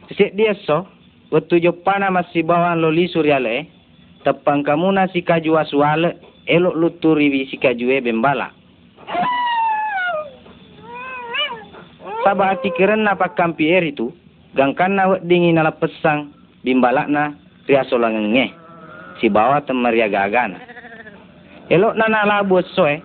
Sesek 0.09 0.35
dia 0.38 0.55
so, 0.66 0.87
waktu 1.31 1.62
jopana 1.62 2.11
masih 2.11 2.43
bawa 2.43 2.75
loli 2.75 3.07
surya 3.07 3.38
le 3.38 3.81
tepang 4.25 4.61
kamu 4.61 4.93
nasi 4.93 5.25
kaju 5.25 5.57
asuale, 5.57 6.21
elok 6.45 6.77
luturi 6.77 7.49
si 7.49 7.57
kaju 7.57 7.87
e 7.88 7.99
bimbala. 8.05 8.53
Sabah 12.21 12.53
ati 12.53 12.69
keren 12.77 13.09
na 13.09 13.16
pakampi 13.16 13.73
er 13.73 13.88
itu, 13.88 14.12
gangkan 14.53 14.93
na 14.93 15.16
dingin 15.25 15.57
na 15.57 15.73
pesang, 15.73 16.37
bimbalak 16.61 17.09
na 17.09 17.33
ria 17.64 17.81
solangenge, 17.88 18.53
si 19.16 19.33
bawa 19.33 19.64
temaria 19.64 20.05
gagana. 20.05 20.61
Elok 21.73 21.97
na 21.97 22.12
nalabu 22.12 22.61
soe, 22.77 23.01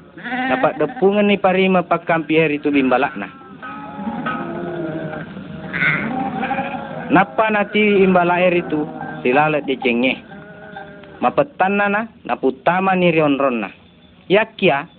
dapat 0.51 0.83
depungan 0.83 1.31
ni 1.31 1.39
parima 1.39 1.79
pakampi 1.79 2.35
er 2.35 2.51
itu 2.51 2.67
bimbalak 2.67 3.15
na. 3.15 3.44
Napa 7.05 7.53
nanti 7.53 8.01
imbala 8.01 8.41
air 8.41 8.65
itu 8.65 8.81
silalat 9.21 9.61
di 9.69 9.77
cengge. 9.77 10.17
Mapetan 11.21 11.77
na 11.77 12.09
naputama 12.25 12.97
ni 12.97 13.13
rion-ron 13.13 13.61
na. 13.61 13.69
Yakia, 14.25 14.89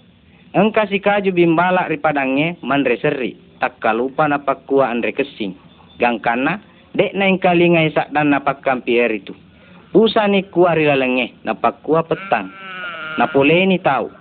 engka 0.54 0.86
si 0.86 1.02
kaju 1.02 1.34
bimbala 1.34 1.90
ripadange 1.90 2.62
mandre 2.62 2.94
seri. 3.02 3.34
Tak 3.58 3.82
kalupa 3.82 4.30
na 4.30 4.38
pakua 4.38 4.92
andre 4.92 5.10
kesing. 5.10 5.58
Gangkana, 5.98 6.62
dek 6.94 7.16
na 7.16 7.26
kalinga 7.42 7.88
isak 7.88 8.12
dan 8.14 8.30
napakkampi 8.30 9.02
air 9.02 9.16
itu. 9.16 9.34
Pusa 9.90 10.28
ni 10.28 10.44
lalenge, 10.52 11.34
napakua 11.42 12.04
petang. 12.04 12.52
Napole 13.16 13.64
ni 13.66 13.80
tahu. 13.80 14.12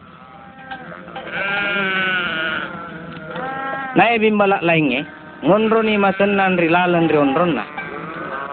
Nai 3.96 4.20
bimbala 4.20 4.60
lainnya, 4.64 5.04
ngonro 5.44 5.84
ni 5.84 6.00
masenan 6.00 6.56
rilalan 6.56 7.12
rion-ron 7.12 7.60
na. 7.60 7.75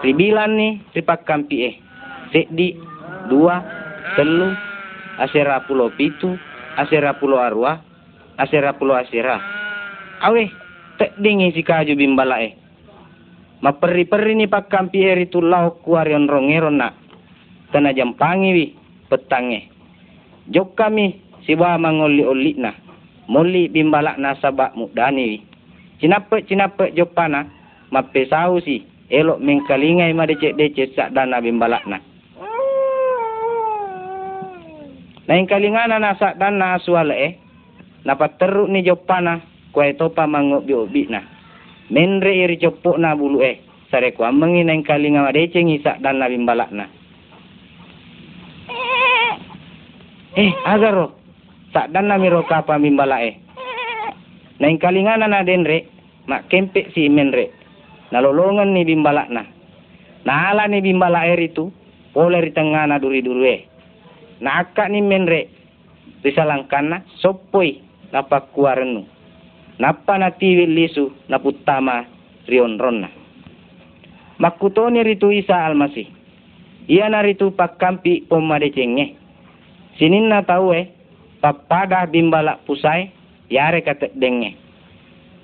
Ribilan 0.03 0.59
ni 0.59 0.83
ripak 0.91 1.23
kampi 1.23 1.57
eh. 1.63 1.75
Sekdi 2.35 2.75
dua 3.31 3.63
telu 4.19 4.51
asera 5.15 5.63
pulau 5.63 5.95
pitu 5.95 6.35
asera 6.75 7.15
pulau 7.15 7.39
arwah 7.39 7.79
asera 8.35 8.75
pulau 8.75 8.99
asera. 8.99 9.39
Awe 10.19 10.43
tek 10.99 11.15
dingi 11.23 11.55
si 11.55 11.63
kaju 11.63 11.95
bimbala 11.95 12.43
eh. 12.43 12.51
Ma 13.63 13.71
peri 13.79 14.03
peri 14.03 14.35
ni 14.35 14.51
pak 14.51 14.67
kampi 14.67 15.07
eh 15.07 15.23
itu 15.23 15.39
lau 15.39 15.79
kuarion 15.79 16.27
rongeron 16.27 16.83
nak. 16.83 16.99
Tena 17.71 17.95
jampangi 17.95 18.49
wi 18.51 18.65
petange. 19.07 19.71
Jok 20.51 20.75
kami 20.75 21.15
si 21.47 21.55
bawa 21.55 21.79
mangoli 21.79 22.27
oli 22.27 22.59
na. 22.59 22.75
Moli 23.31 23.71
bimbala 23.71 24.19
na 24.19 24.35
sabak 24.35 24.75
mudani 24.75 25.23
wi. 25.31 25.39
Cinapek 26.03 26.43
cinapek 26.43 26.91
jopana. 26.91 27.47
Ma 27.87 28.03
pesau 28.03 28.59
si 28.59 28.83
elok 29.11 29.39
mengkalingai 29.43 30.15
ma 30.15 30.23
decek 30.23 30.55
decek 30.55 30.95
sak 30.95 31.11
dana 31.11 31.43
bimbalak 31.43 31.83
na. 31.89 31.99
Yang 35.27 35.55
kalingana 35.55 35.97
na 35.99 36.19
sak 36.19 36.35
dana 36.39 36.75
asual 36.75 37.11
eh, 37.15 37.39
napa 38.03 38.35
teruk 38.35 38.67
ni 38.67 38.83
jopana 38.83 39.39
kuai 39.71 39.95
topa 39.95 40.27
mangok 40.27 40.63
bi 40.67 40.73
obi 40.75 41.03
na. 41.07 41.23
Menre 41.91 42.31
iri 42.31 42.59
jopok 42.59 42.99
na 42.99 43.15
bulu 43.15 43.43
eh, 43.43 43.59
sare 43.91 44.11
ku 44.15 44.23
amengi 44.23 44.63
na 44.63 44.75
yang 44.75 44.83
kalinga 44.83 45.23
ma 45.23 45.31
decek 45.35 45.63
ni 45.63 45.79
sak 45.79 45.99
dana 46.03 46.27
bimbalak 46.27 46.71
na. 46.71 46.85
Eh, 50.33 50.49
agaro, 50.65 51.13
sak 51.71 51.93
dana 51.93 52.17
miro 52.17 52.43
kapa 52.43 52.79
bimbalak 52.79 53.21
eh. 53.23 53.35
Na 54.59 54.67
yang 54.67 54.79
kalingana 54.79 55.27
na 55.29 55.45
denre, 55.45 55.87
mak 56.27 56.47
kempek 56.51 56.91
si 56.95 57.07
menre 57.07 57.62
nalolongan 58.13 58.77
ni 58.77 58.85
bimbala 58.85 59.25
na. 59.33 59.41
Naala 60.23 60.69
ni 60.69 60.85
bimbala 60.85 61.25
air 61.25 61.41
itu, 61.41 61.73
boleh 62.13 62.45
di 62.45 62.51
tengah 62.53 62.85
na 62.85 63.01
duri 63.01 63.25
duri 63.25 63.43
eh. 63.49 63.61
Nakak 64.45 64.93
ni 64.93 65.01
menre, 65.01 65.49
risalangkan 66.21 66.85
na, 66.93 66.97
sopoi, 67.17 67.81
napa 68.13 68.45
kuarenu. 68.53 69.09
Napa 69.81 70.21
na 70.21 70.29
tiwil 70.29 70.69
lisu, 70.69 71.09
naputama 71.25 72.05
rion 72.45 72.77
ronna. 72.77 73.09
Makuto 74.37 74.85
ni 74.93 75.01
ritu 75.01 75.33
isa 75.33 75.65
almasih. 75.65 76.05
Ia 76.85 77.09
na 77.09 77.25
ritu 77.25 77.49
pakampi 77.55 78.27
pomadecenge. 78.29 79.15
Sinin 79.97 80.29
na 80.29 80.43
tahu 80.43 80.75
eh, 80.75 80.91
papada 81.39 82.03
bimbala 82.05 82.59
pusai, 82.67 83.09
yare 83.49 83.81
kata 83.81 84.11
denge. 84.13 84.59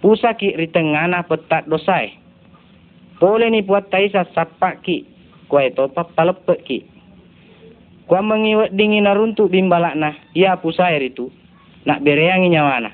Pusaki 0.03 0.55
ritengana 0.55 1.23
petat 1.23 1.67
dosai. 1.67 2.18
Boleh 3.19 3.51
ni 3.51 3.59
buat 3.59 3.91
taisa 3.91 4.23
sapak 4.31 4.79
ki. 4.81 5.03
Kuai 5.51 5.75
to 5.75 5.91
papalepek 5.91 6.59
ki. 6.63 6.79
Kuai 8.07 8.23
mengiwat 8.23 8.71
dingin 8.71 9.05
naruntuk 9.05 9.51
bimbalak 9.51 9.99
na. 9.99 10.15
Ia 10.31 10.55
pusa 10.63 10.87
air 10.87 11.03
itu. 11.03 11.27
Nak 11.83 11.99
bereangi 11.99 12.47
nyawa 12.47 12.87
na. 12.87 12.91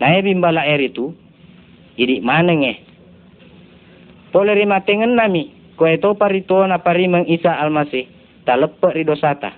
Nah 0.00 0.16
bimbalak 0.24 0.64
air 0.64 0.88
itu. 0.88 1.12
Jadi 2.00 2.24
mana 2.24 2.56
nge? 2.56 2.74
Boleh 4.32 4.56
rima 4.56 4.80
tengen 4.88 5.12
nami. 5.12 5.52
Kuai 5.76 6.00
to 6.00 6.16
parito 6.16 6.64
na 6.64 6.80
parimeng 6.80 7.28
isa 7.28 7.52
almasih. 7.60 8.08
Tak 8.48 8.56
lepek 8.56 8.96
ri 8.96 9.04
dosata. 9.04 9.52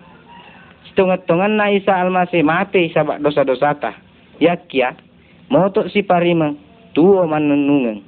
Setungat-tungan 0.91 1.55
na 1.55 1.71
isa 1.71 1.95
almasih 1.95 2.43
mati 2.43 2.91
sabak 2.91 3.23
dosa-dosata. 3.23 3.95
Ya 4.43 4.59
kia. 4.59 4.99
Motok 5.55 5.87
si 5.87 6.03
parimeng. 6.03 6.59
Tuo 6.99 7.23
manenungan. 7.31 8.03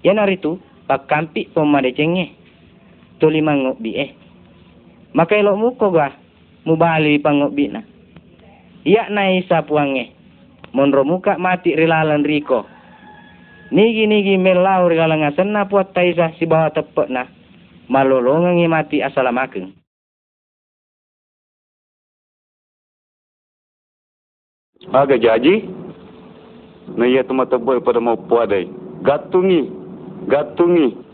Ya 0.00 0.16
naritu 0.16 0.56
pakampi 0.90 1.46
pemade 1.54 1.94
cenge 1.94 2.34
to 3.22 3.30
lima 3.30 3.54
ngobi 3.54 3.94
eh. 3.94 4.10
Maka 5.14 5.38
elok 5.38 5.54
muko 5.54 5.94
ga 5.94 6.10
mubali 6.66 7.22
pangobi 7.22 7.70
na 7.70 7.86
iya 8.82 9.06
na 9.06 9.30
isa 9.30 9.62
puange 9.62 10.10
monro 10.74 11.06
muka 11.06 11.38
mati 11.38 11.78
rilalan 11.78 12.26
riko. 12.26 12.66
Nigi 13.70 14.10
nigi 14.10 14.34
melau 14.34 14.90
rilalan 14.90 15.30
na 15.46 15.70
puat 15.70 15.94
taisa 15.94 16.34
si 16.34 16.42
bawa 16.42 16.74
tepek 16.74 17.06
na 17.06 17.30
malolongan 17.86 18.58
mati 18.66 18.98
asalamakeng 18.98 19.78
Aga 24.90 25.20
jaji, 25.20 25.70
na 26.96 27.04
iya 27.06 27.22
tumataboy 27.22 27.78
pada 27.84 28.00
mau 28.00 28.16
puadai. 28.16 28.64
Gatungi, 29.04 29.68
gatungi. 30.28 31.10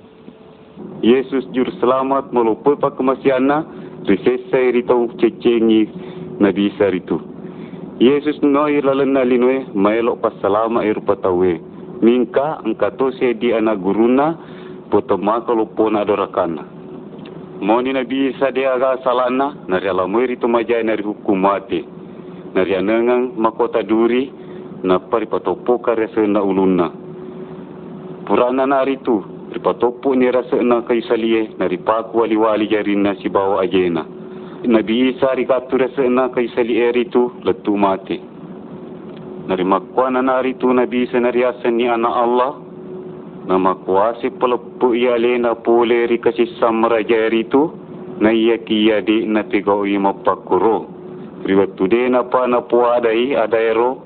Yesus 1.05 1.45
juru 1.53 1.69
selamat 1.81 2.33
melupa 2.33 2.77
pak 2.77 2.97
kemasiana 2.97 3.65
risesai 4.05 4.77
rito 4.77 4.97
cecengi 5.21 5.89
nabi 6.41 6.73
saritu 6.77 7.21
Yesus 7.97 8.41
noi 8.45 8.81
lalena 8.81 9.25
linwe 9.25 9.69
maelo 9.73 10.17
pasalama 10.21 10.85
iru 10.85 11.01
patawe 11.01 11.53
minka 12.05 12.61
angkato 12.65 13.13
se 13.17 13.37
di 13.37 13.53
ana 13.57 13.73
guruna 13.77 14.37
potoma 14.93 15.41
kalau 15.45 15.69
pona 15.73 16.05
adorakana 16.05 16.65
Moni 17.57 17.97
nabi 17.97 18.37
isa 18.37 18.53
dia 18.53 18.77
aga 18.77 19.01
salana 19.01 19.65
nari 19.65 19.89
alamoi 19.89 20.29
rito 20.29 20.45
majai 20.49 20.85
nari 20.85 21.01
hukumate 21.01 21.85
anengang 22.57 23.37
makota 23.37 23.81
duri 23.85 24.29
na 24.85 25.01
paripatopo 25.01 25.81
karya 25.81 26.09
na 26.29 26.41
uluna 26.45 27.06
purana 28.27 28.67
nari 28.67 28.99
tu. 29.07 29.25
Ripatopo 29.53 30.15
ni 30.15 30.27
rasa 30.31 30.59
na 30.61 30.83
kay 30.83 31.01
salie 31.09 31.55
na 31.59 31.71
ripaku 31.71 32.19
wali-wali 32.19 32.67
jarin 32.69 33.03
na 33.07 33.15
si 33.23 33.29
bawa 33.31 33.63
ajena 33.63 34.05
nabi 34.67 35.15
isa 35.15 35.33
rikatu 35.39 35.79
rasa 35.79 36.03
na 36.11 36.29
kay 36.29 36.51
salie 36.53 36.93
ritu 36.93 37.33
letu 37.47 37.77
mati. 37.79 38.21
Nari 39.47 39.65
makwa 39.65 40.11
na 40.11 40.21
nabi 40.23 41.07
isa 41.07 41.21
nariasan 41.23 41.79
ni 41.79 41.89
anak 41.89 42.13
Allah. 42.13 42.53
Na 43.47 43.59
makwasi 43.59 44.31
pelepu 44.35 44.95
ia 44.95 45.15
lena 45.17 45.55
pole 45.55 46.07
ri 46.11 46.19
kasi 46.19 46.51
samra 46.59 47.01
jari 47.07 47.47
tu. 47.47 47.71
Na 48.21 48.35
iya 48.35 48.59
kia 48.59 49.01
di 49.01 49.25
na 49.25 49.47
tiga 49.47 49.73
ui 49.79 49.97
mapakuro 49.99 50.97
riwatu 51.47 51.87
de 51.87 52.09
na 52.09 52.23
pa 52.25 52.47
na 52.47 52.61
puadai 52.61 53.37
adaero 53.37 54.03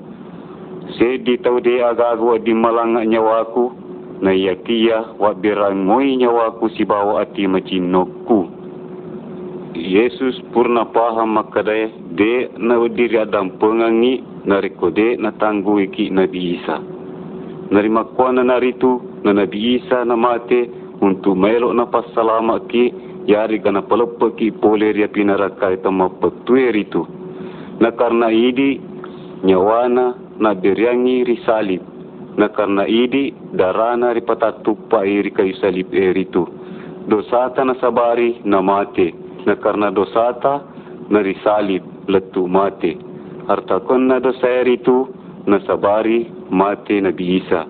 se 0.99 1.17
di 1.25 1.37
tau 1.41 1.59
de 1.59 1.81
agagu 1.81 2.37
di 2.43 2.53
malanga 2.53 3.01
nyawaku 3.05 3.80
na 4.21 4.31
yakia 4.31 5.17
wa 5.19 5.33
birangoi 5.33 6.15
nyawa 6.17 6.51
ku 6.61 6.69
si 6.69 6.85
bawa 6.85 7.21
ati 7.21 7.47
macinoku. 7.49 8.49
Yesus 9.73 10.37
purna 10.53 10.85
paham 10.85 11.33
makadaya 11.33 11.89
de 12.13 12.53
na 12.61 12.77
diri 12.87 13.17
adam 13.17 13.57
pengangi 13.57 14.21
na 14.45 14.61
rekode 14.61 15.17
na 15.17 15.31
tanggu 15.31 15.81
iki 15.81 16.13
Nabi 16.13 16.61
Isa. 16.61 16.77
Nari 17.71 17.89
makwa 17.89 18.33
na 18.33 18.43
naritu 18.43 19.01
na 19.23 19.33
Nabi 19.33 19.81
Isa 19.81 20.05
na 20.05 20.13
mate 20.15 20.69
untuk 21.01 21.33
melo 21.33 21.73
na 21.73 21.89
pasalama 21.89 22.61
ki 22.69 22.93
yari 23.25 23.57
kana 23.57 23.81
palepa 23.81 24.29
ki 24.37 24.51
poleria 24.61 25.09
pinaraka 25.09 25.73
ita 25.73 25.89
mapatue 25.89 26.69
ritu. 26.71 27.07
Na 27.81 27.89
karna 27.89 28.29
idi 28.29 28.77
nyawana 29.41 30.13
na 30.37 30.53
beriangi 30.53 31.25
risalib 31.25 31.90
na 32.37 32.47
karna 32.49 32.87
idi 32.87 33.33
darana 33.53 34.13
ripata 34.13 34.51
tupa 34.63 35.05
iri 35.05 35.31
kayu 35.31 35.55
salib 35.61 35.93
eritu. 35.93 36.47
Dosata 37.07 37.65
na 37.65 37.73
sabari 37.81 38.41
na 38.45 38.61
mate, 38.61 39.13
na 39.45 39.55
karna 39.55 39.91
dosata 39.91 40.61
na 41.09 41.19
risalib 41.19 41.83
letu 42.07 42.47
mate. 42.47 43.11
hartakon 43.47 44.07
na 44.07 44.19
dosa 44.23 44.63
itu 44.63 45.09
nasabari 45.47 46.29
mati 46.47 47.01
Nabi 47.01 47.41
Isa. 47.41 47.65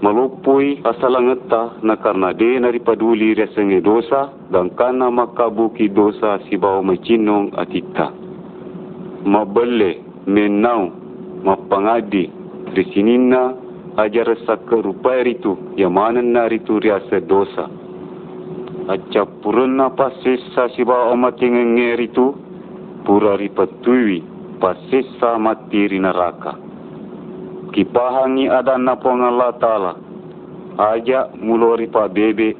Malupui 0.00 0.80
asalangeta 0.80 1.76
na 1.84 2.00
karena 2.00 2.32
de 2.32 2.56
nari 2.56 2.80
paduli 2.80 3.36
resenge 3.36 3.84
dosa 3.84 4.32
dan 4.48 4.72
kana 4.72 5.12
makabuki 5.12 5.92
dosa 5.92 6.40
si 6.48 6.56
bawa 6.56 6.80
macinong 6.80 7.52
atita. 7.60 8.08
Mabele 9.28 10.00
menau 10.24 10.88
mapangadi 11.44 12.32
risinina 12.74 13.54
ajar 13.96 14.30
sakka 14.46 14.80
rupa 14.80 15.20
itu 15.26 15.74
yamanan 15.76 16.32
nari 16.32 16.62
tu 16.62 16.78
riasa 16.78 17.20
dosa. 17.24 17.66
Aca 18.90 19.22
purna 19.42 19.94
pasisa 19.94 20.66
si 20.74 20.82
bawa 20.82 21.14
matingenge 21.14 22.10
itu 22.10 22.34
pura 23.06 23.38
ripatui 23.38 24.24
pasisa 24.58 25.38
mati 25.38 25.86
rinaraka 25.88 26.70
kipahangi 27.70 28.50
ada 28.50 28.76
na 28.76 28.98
pongan 28.98 29.38
la 29.38 29.50
taala 29.56 29.92
aja 30.76 31.30
mulori 31.38 31.86
pa 31.86 32.10
bebe 32.10 32.52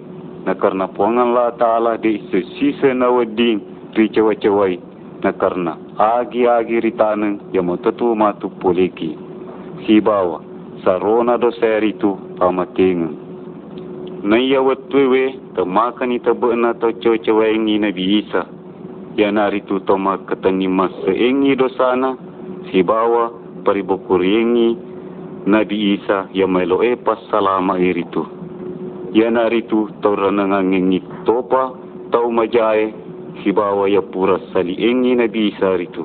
na 0.46 0.54
karna 0.54 0.86
pongan 0.86 1.34
la 1.34 1.50
taala 1.58 1.98
de 1.98 2.22
sisa 2.30 2.94
na 2.94 3.10
wading 3.10 3.60
ri 3.98 4.06
cewa 4.14 4.32
cewai 4.38 4.78
na 5.22 5.34
karna 5.34 5.74
agi 5.98 6.46
agi 6.46 6.78
ritane 6.80 7.42
ya 7.52 7.62
matu 7.62 8.48
poleki 8.62 9.29
si 9.90 9.98
bawa 9.98 10.38
sarona 10.86 11.34
do 11.34 11.50
seritu 11.58 12.14
pamating 12.38 13.10
na 14.22 14.38
ya 14.38 14.62
watwewe 14.62 15.34
ta 15.58 15.66
makani 15.66 16.22
ta 16.22 16.30
bena 16.30 16.78
to 16.78 16.94
cewa 17.02 17.18
cewai 17.18 17.58
ni 17.58 17.74
nabi 17.74 18.22
isa 18.22 18.46
ya 19.18 19.34
naritu 19.34 19.82
to 19.82 19.98
makatani 19.98 20.70
mas 20.70 20.94
engi 21.10 21.58
do 21.58 21.66
sana 21.74 22.14
si 22.70 22.86
bawa 22.86 23.34
paribokuriengi 23.66 24.90
Nabi 25.40 25.96
Isa 25.96 26.28
yang 26.36 26.52
meloe 26.52 27.00
pas 27.00 27.16
salama 27.32 27.80
iritu. 27.80 28.28
Ya 29.16 29.32
naritu 29.32 29.88
tau 30.04 30.12
renangan 30.12 30.68
ngengi 30.68 31.00
topa 31.24 31.72
tau 32.12 32.28
majae 32.28 32.92
hibawa 33.40 33.88
ya 33.88 34.04
pura 34.04 34.36
sali 34.52 34.76
engi 34.76 35.16
Nabi 35.16 35.48
Isa 35.48 35.80
ritu. 35.80 36.04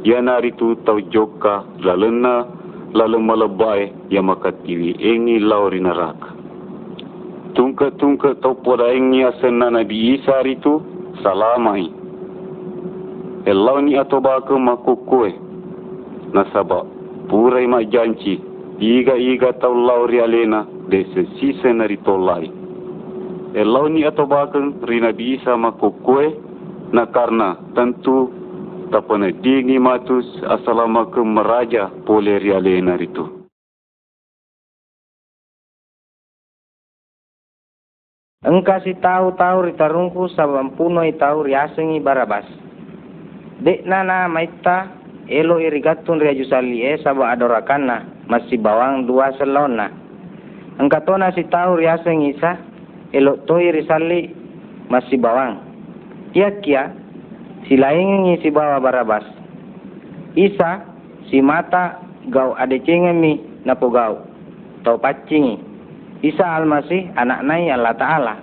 Ya 0.00 0.24
naritu 0.24 0.80
tau 0.80 0.96
joka 1.12 1.68
lalena 1.84 2.48
lalu 2.94 3.18
melebai 3.18 3.90
ya 4.08 4.22
makatiwi 4.22 4.96
engi 5.02 5.42
lauri 5.42 5.82
neraka. 5.82 6.30
Tungka-tungka 7.54 8.38
tau 8.42 8.54
poda 8.58 8.90
engi 8.90 9.26
asena 9.26 9.70
Nabi 9.70 10.18
Isa 10.18 10.42
ritu 10.42 10.82
salamai. 11.22 11.90
Elau 13.44 13.82
ni 13.82 13.98
atau 13.98 14.18
baka 14.22 14.54
makukue. 14.56 15.34
Nasabak 16.34 16.86
purai 17.30 17.66
mak 17.70 17.90
janji 17.94 18.42
iga 18.82 19.14
iga 19.14 19.54
tau 19.62 19.74
lau 19.74 20.06
rialena 20.10 20.66
de 20.90 21.06
se 21.14 21.22
sise 21.38 21.70
nari 21.70 21.98
tolai. 22.02 22.50
E 23.54 23.62
lau 23.62 23.86
ni 23.86 24.02
ato 24.02 24.26
bakang 24.26 24.82
rina 24.82 25.14
bisa 25.14 25.54
mako 25.54 25.94
kue 26.02 26.34
na 26.90 27.06
karna 27.06 27.54
tentu 27.78 28.30
tapana 28.92 29.32
dingi 29.32 29.80
matus 29.80 30.26
asalama 30.44 31.08
ke 31.08 31.20
meraja 31.22 31.88
pole 32.04 32.40
rialena 32.40 32.98
ritu. 32.98 33.44
Engkau 38.44 38.76
si 38.84 38.92
tahu-tahu 39.00 39.72
ritarungku 39.72 40.28
sabam 40.36 40.76
puno 40.76 41.00
i 41.00 41.16
tahu 41.16 41.48
riasengi 41.48 41.96
barabas. 42.04 42.44
Dek 43.64 43.88
nana 43.88 44.28
maita 44.28 44.92
elo 45.32 45.56
irigatun 45.56 46.20
riajusali 46.20 46.84
e 46.84 47.00
sabah 47.00 47.32
adorakanna 47.32 48.28
masih 48.28 48.60
bawang 48.60 49.08
dua 49.08 49.32
selona. 49.40 49.88
Engkau 50.76 51.00
tahu 51.08 51.16
nasi 51.16 51.48
tahu 51.48 51.80
riasa 51.80 52.12
ngisa, 52.12 52.52
elok 53.16 53.48
toi 53.48 53.64
risali 53.72 54.28
masih 54.92 55.16
bawang. 55.16 55.64
Kia 56.36 56.50
kia, 56.60 56.92
si 57.68 57.74
lain 57.76 58.28
ngisi 58.28 58.48
bawa 58.50 58.80
barabas. 58.80 59.24
Isa, 60.34 60.82
si 61.30 61.38
mata 61.40 62.02
gau 62.28 62.56
ade 62.58 62.82
cengemi 62.82 63.40
napo 63.64 63.88
gau. 63.92 64.20
Tau 64.84 65.00
pacingi. 65.00 65.56
Isa 66.24 66.44
almasih 66.44 67.12
anak 67.16 67.40
nai 67.44 67.68
Allah 67.68 67.94
Ta'ala. 67.96 68.34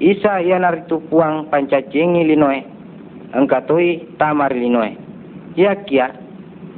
Isa 0.00 0.40
ia 0.40 0.56
naritu 0.56 1.00
puang 1.08 1.48
pancacingi 1.52 2.24
linoe. 2.24 2.60
Engkau 3.36 3.64
toi 3.68 4.00
tamar 4.16 4.52
linoe. 4.52 4.96
Kia 5.54 5.76
kia, 5.84 6.08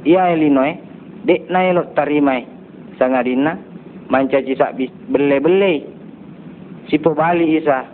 ia 0.03 0.35
linoe 0.35 0.75
dek 1.23 1.47
na 1.47 1.63
elok 1.71 1.95
tarimai 1.95 2.43
sangadina 2.99 3.55
mancaci 4.11 4.55
sak 4.59 4.75
bele 5.07 5.39
bele 5.39 5.73
sipo 6.91 7.15
bali 7.15 7.57
isa 7.57 7.87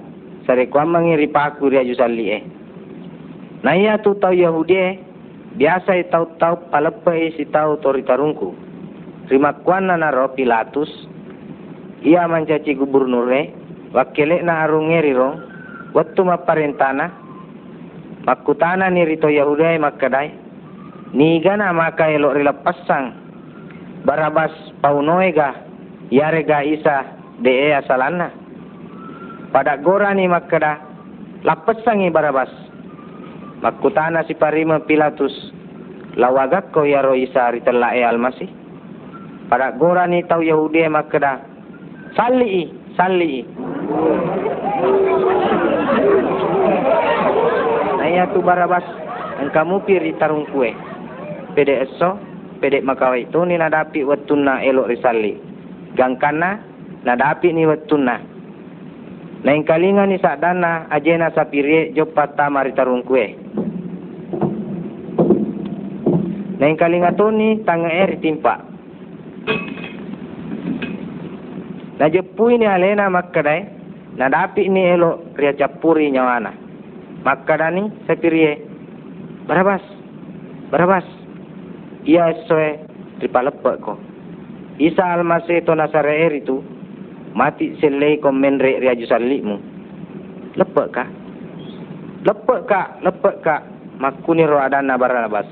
sare 0.49 0.65
kwa 0.65 0.85
mangiri 0.85 1.29
paku 1.29 1.69
ria 1.69 1.85
jusali 1.85 2.25
eh 2.33 2.41
na 3.59 3.75
iya 3.75 3.99
tu 3.99 4.15
tau 4.15 4.31
yahudi 4.31 5.03
biasa 5.59 5.99
tau 6.07 6.31
tau 6.39 6.55
palepa 6.71 7.11
i 7.11 7.35
si 7.35 7.43
tau 7.51 7.75
tori 7.83 8.07
tarungku. 8.07 8.55
Rima 9.27 9.51
kuana 9.61 9.99
na 9.99 10.09
ro 10.15 10.31
pilatus. 10.31 10.89
Ia 11.99 12.23
mancaci 12.31 12.79
gubernur 12.79 13.27
wakile 13.91 14.39
na 14.39 14.63
arungeri 14.63 15.11
rong 15.11 15.35
waktu 15.91 16.21
ma 16.23 16.39
parentana 16.39 17.11
makutana 18.23 18.87
ni 18.87 19.03
rito 19.03 19.27
yahudi 19.27 19.75
makadai. 19.75 20.31
Ni 21.11 21.41
gana 21.43 21.73
maka 21.75 22.07
elok 22.07 22.39
rila 22.39 22.53
pasang. 22.63 23.11
Barabas 24.07 24.55
paunoega 24.79 25.59
yarega 26.07 26.63
isa 26.63 27.03
de 27.43 27.75
asalana. 27.75 28.31
Pada 29.51 29.75
gora 29.81 30.13
ni 30.15 30.29
makada 30.29 30.79
lapasangi 31.43 32.07
barabas 32.13 32.68
makutana 33.61 34.23
si 34.25 34.35
parima 34.35 34.79
pilatus. 34.83 35.31
Lawagak 36.19 36.73
ko 36.75 36.83
yaro 36.83 37.15
isa 37.15 37.53
ritella 37.53 37.95
e 37.95 38.03
almasi. 38.03 38.47
Pada 39.47 39.71
gora 39.77 40.05
ni 40.09 40.25
tau 40.25 40.43
yahudi 40.43 40.83
makada 40.89 41.41
salli 42.13 42.69
salli 42.93 43.45
Naya 47.97 48.29
tu 48.33 48.41
barabas 48.41 48.83
engkamu 49.39 49.85
piri 49.85 50.17
tarung 50.17 50.49
kue. 50.49 50.73
Pede 51.55 51.87
eso 51.87 52.19
pede 52.59 52.81
makawai 52.83 53.29
tu 53.31 53.45
ni 53.45 53.55
nadapi 53.55 54.03
watuna 54.03 54.61
elok 54.65 54.89
risali. 54.91 55.37
Gangkana 55.95 56.59
nadapi 57.05 57.53
ni 57.53 57.63
watuna 57.65 58.38
Lain 59.39 59.63
kalinga 59.63 60.03
ni 60.03 60.19
sadana 60.19 60.91
ajena 60.91 61.31
sapire 61.31 61.95
jopata 61.95 62.51
mari 62.51 62.75
tarung 62.75 63.07
kue. 63.07 63.39
Lain 66.59 66.75
kalinga 66.75 67.15
tu 67.15 67.31
ni 67.31 67.63
tanga 67.63 67.87
eri 67.87 68.19
timpa. 68.19 68.59
Na 71.99 72.11
jepui 72.11 72.59
ni 72.59 72.67
alena 72.67 73.07
makkadai 73.07 73.63
nadapi 74.19 74.67
ni 74.67 74.91
elok 74.91 75.39
ria 75.39 75.55
capuri 75.55 76.11
nyawana. 76.11 76.51
Makkadani 77.23 78.07
sapire 78.07 78.59
Barabas. 79.47 79.81
Barabas 80.67 81.07
ia 82.03 82.35
soe 82.45 82.75
tripalepa 83.23 83.79
ko. 83.79 83.95
Isa 84.79 85.15
almase 85.15 85.63
to 85.63 85.75
nasare 85.75 86.27
itu 86.35 86.59
mati 87.33 87.77
selei 87.81 88.21
ko 88.21 88.31
menre 88.31 88.79
ria 88.81 88.97
jusalikmu. 88.97 89.57
Lepa 90.57 90.83
ka? 90.89 91.05
Lepa 92.25 92.55
ka? 92.65 92.81
Lepa 93.01 93.31
ka? 93.43 93.55
Makuni 93.99 94.47
ro 94.47 94.57
adana 94.59 94.97
barabas. 94.97 95.45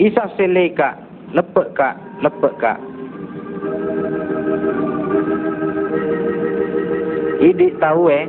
Isa 0.00 0.28
selei 0.36 0.74
ka? 0.74 0.98
Lepa 1.32 1.62
ka? 1.72 1.88
Lepa 2.20 2.50
ka? 2.58 2.72
Idi 7.44 7.68
tahu 7.76 8.02
eh, 8.08 8.24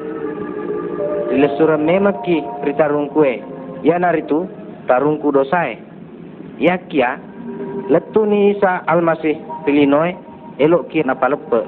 Ila 1.36 1.50
surah 1.58 1.80
memaki 1.82 2.40
ritarung 2.64 3.10
kue. 3.12 3.42
Ya 3.84 4.00
naritu 4.00 4.48
tarungku 4.88 5.34
dosae 5.34 5.78
yakia 6.62 7.20
letu 7.92 8.24
ni 8.26 8.56
isa 8.56 8.86
almasih 8.88 9.36
pilinoi 9.66 10.16
elok 10.62 10.92
ki 10.92 11.04
napalepe 11.04 11.62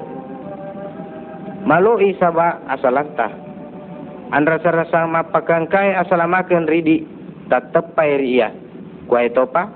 malu 1.68 2.00
isa 2.00 2.32
ba 2.32 2.62
asalanta 2.72 3.28
andra 4.32 4.60
sarasa 4.60 5.08
mapakangkai 5.08 5.96
asalamaken 5.96 6.68
ridi 6.68 7.18
tattepai 7.48 8.20
ria. 8.20 8.52
Kuai 9.08 9.32
topa 9.32 9.72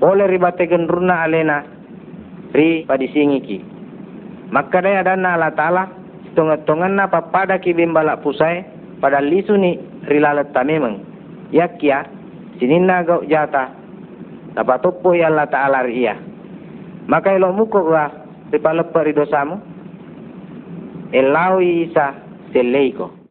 oleh 0.00 0.30
ribate 0.30 0.70
gendruna 0.70 1.26
alena. 1.26 1.66
Ri 2.54 2.86
padisingi 2.86 3.40
ki. 3.42 3.58
Maka 4.54 4.78
daya 4.78 5.02
dana 5.02 5.34
ala 5.34 5.50
ta'ala 5.50 5.84
tonga-tongan 6.38 6.94
na 6.94 7.10
papada 7.10 7.58
ki 7.58 7.74
pusai 8.22 8.62
pada 9.02 9.18
lisu 9.18 9.58
ni 9.58 9.76
rilalet 10.06 10.54
tamemeng 10.54 11.02
yakia 11.50 12.06
Sinina 12.56 13.04
gau 13.04 13.20
jata. 13.28 13.68
Dapat 14.56 14.80
tupu 14.80 15.12
ya 15.12 15.28
Allah 15.28 15.44
Ta'ala 15.52 15.84
ria. 15.84 16.16
Maka 17.04 17.36
ilo 17.36 17.52
muko 17.52 17.84
gua. 18.50 18.52
Ripa 18.52 18.72
lepa 18.72 19.12
dosamu. 19.12 19.60
Elawi 21.12 21.90
isa 21.90 22.14
seleiko. 22.52 23.25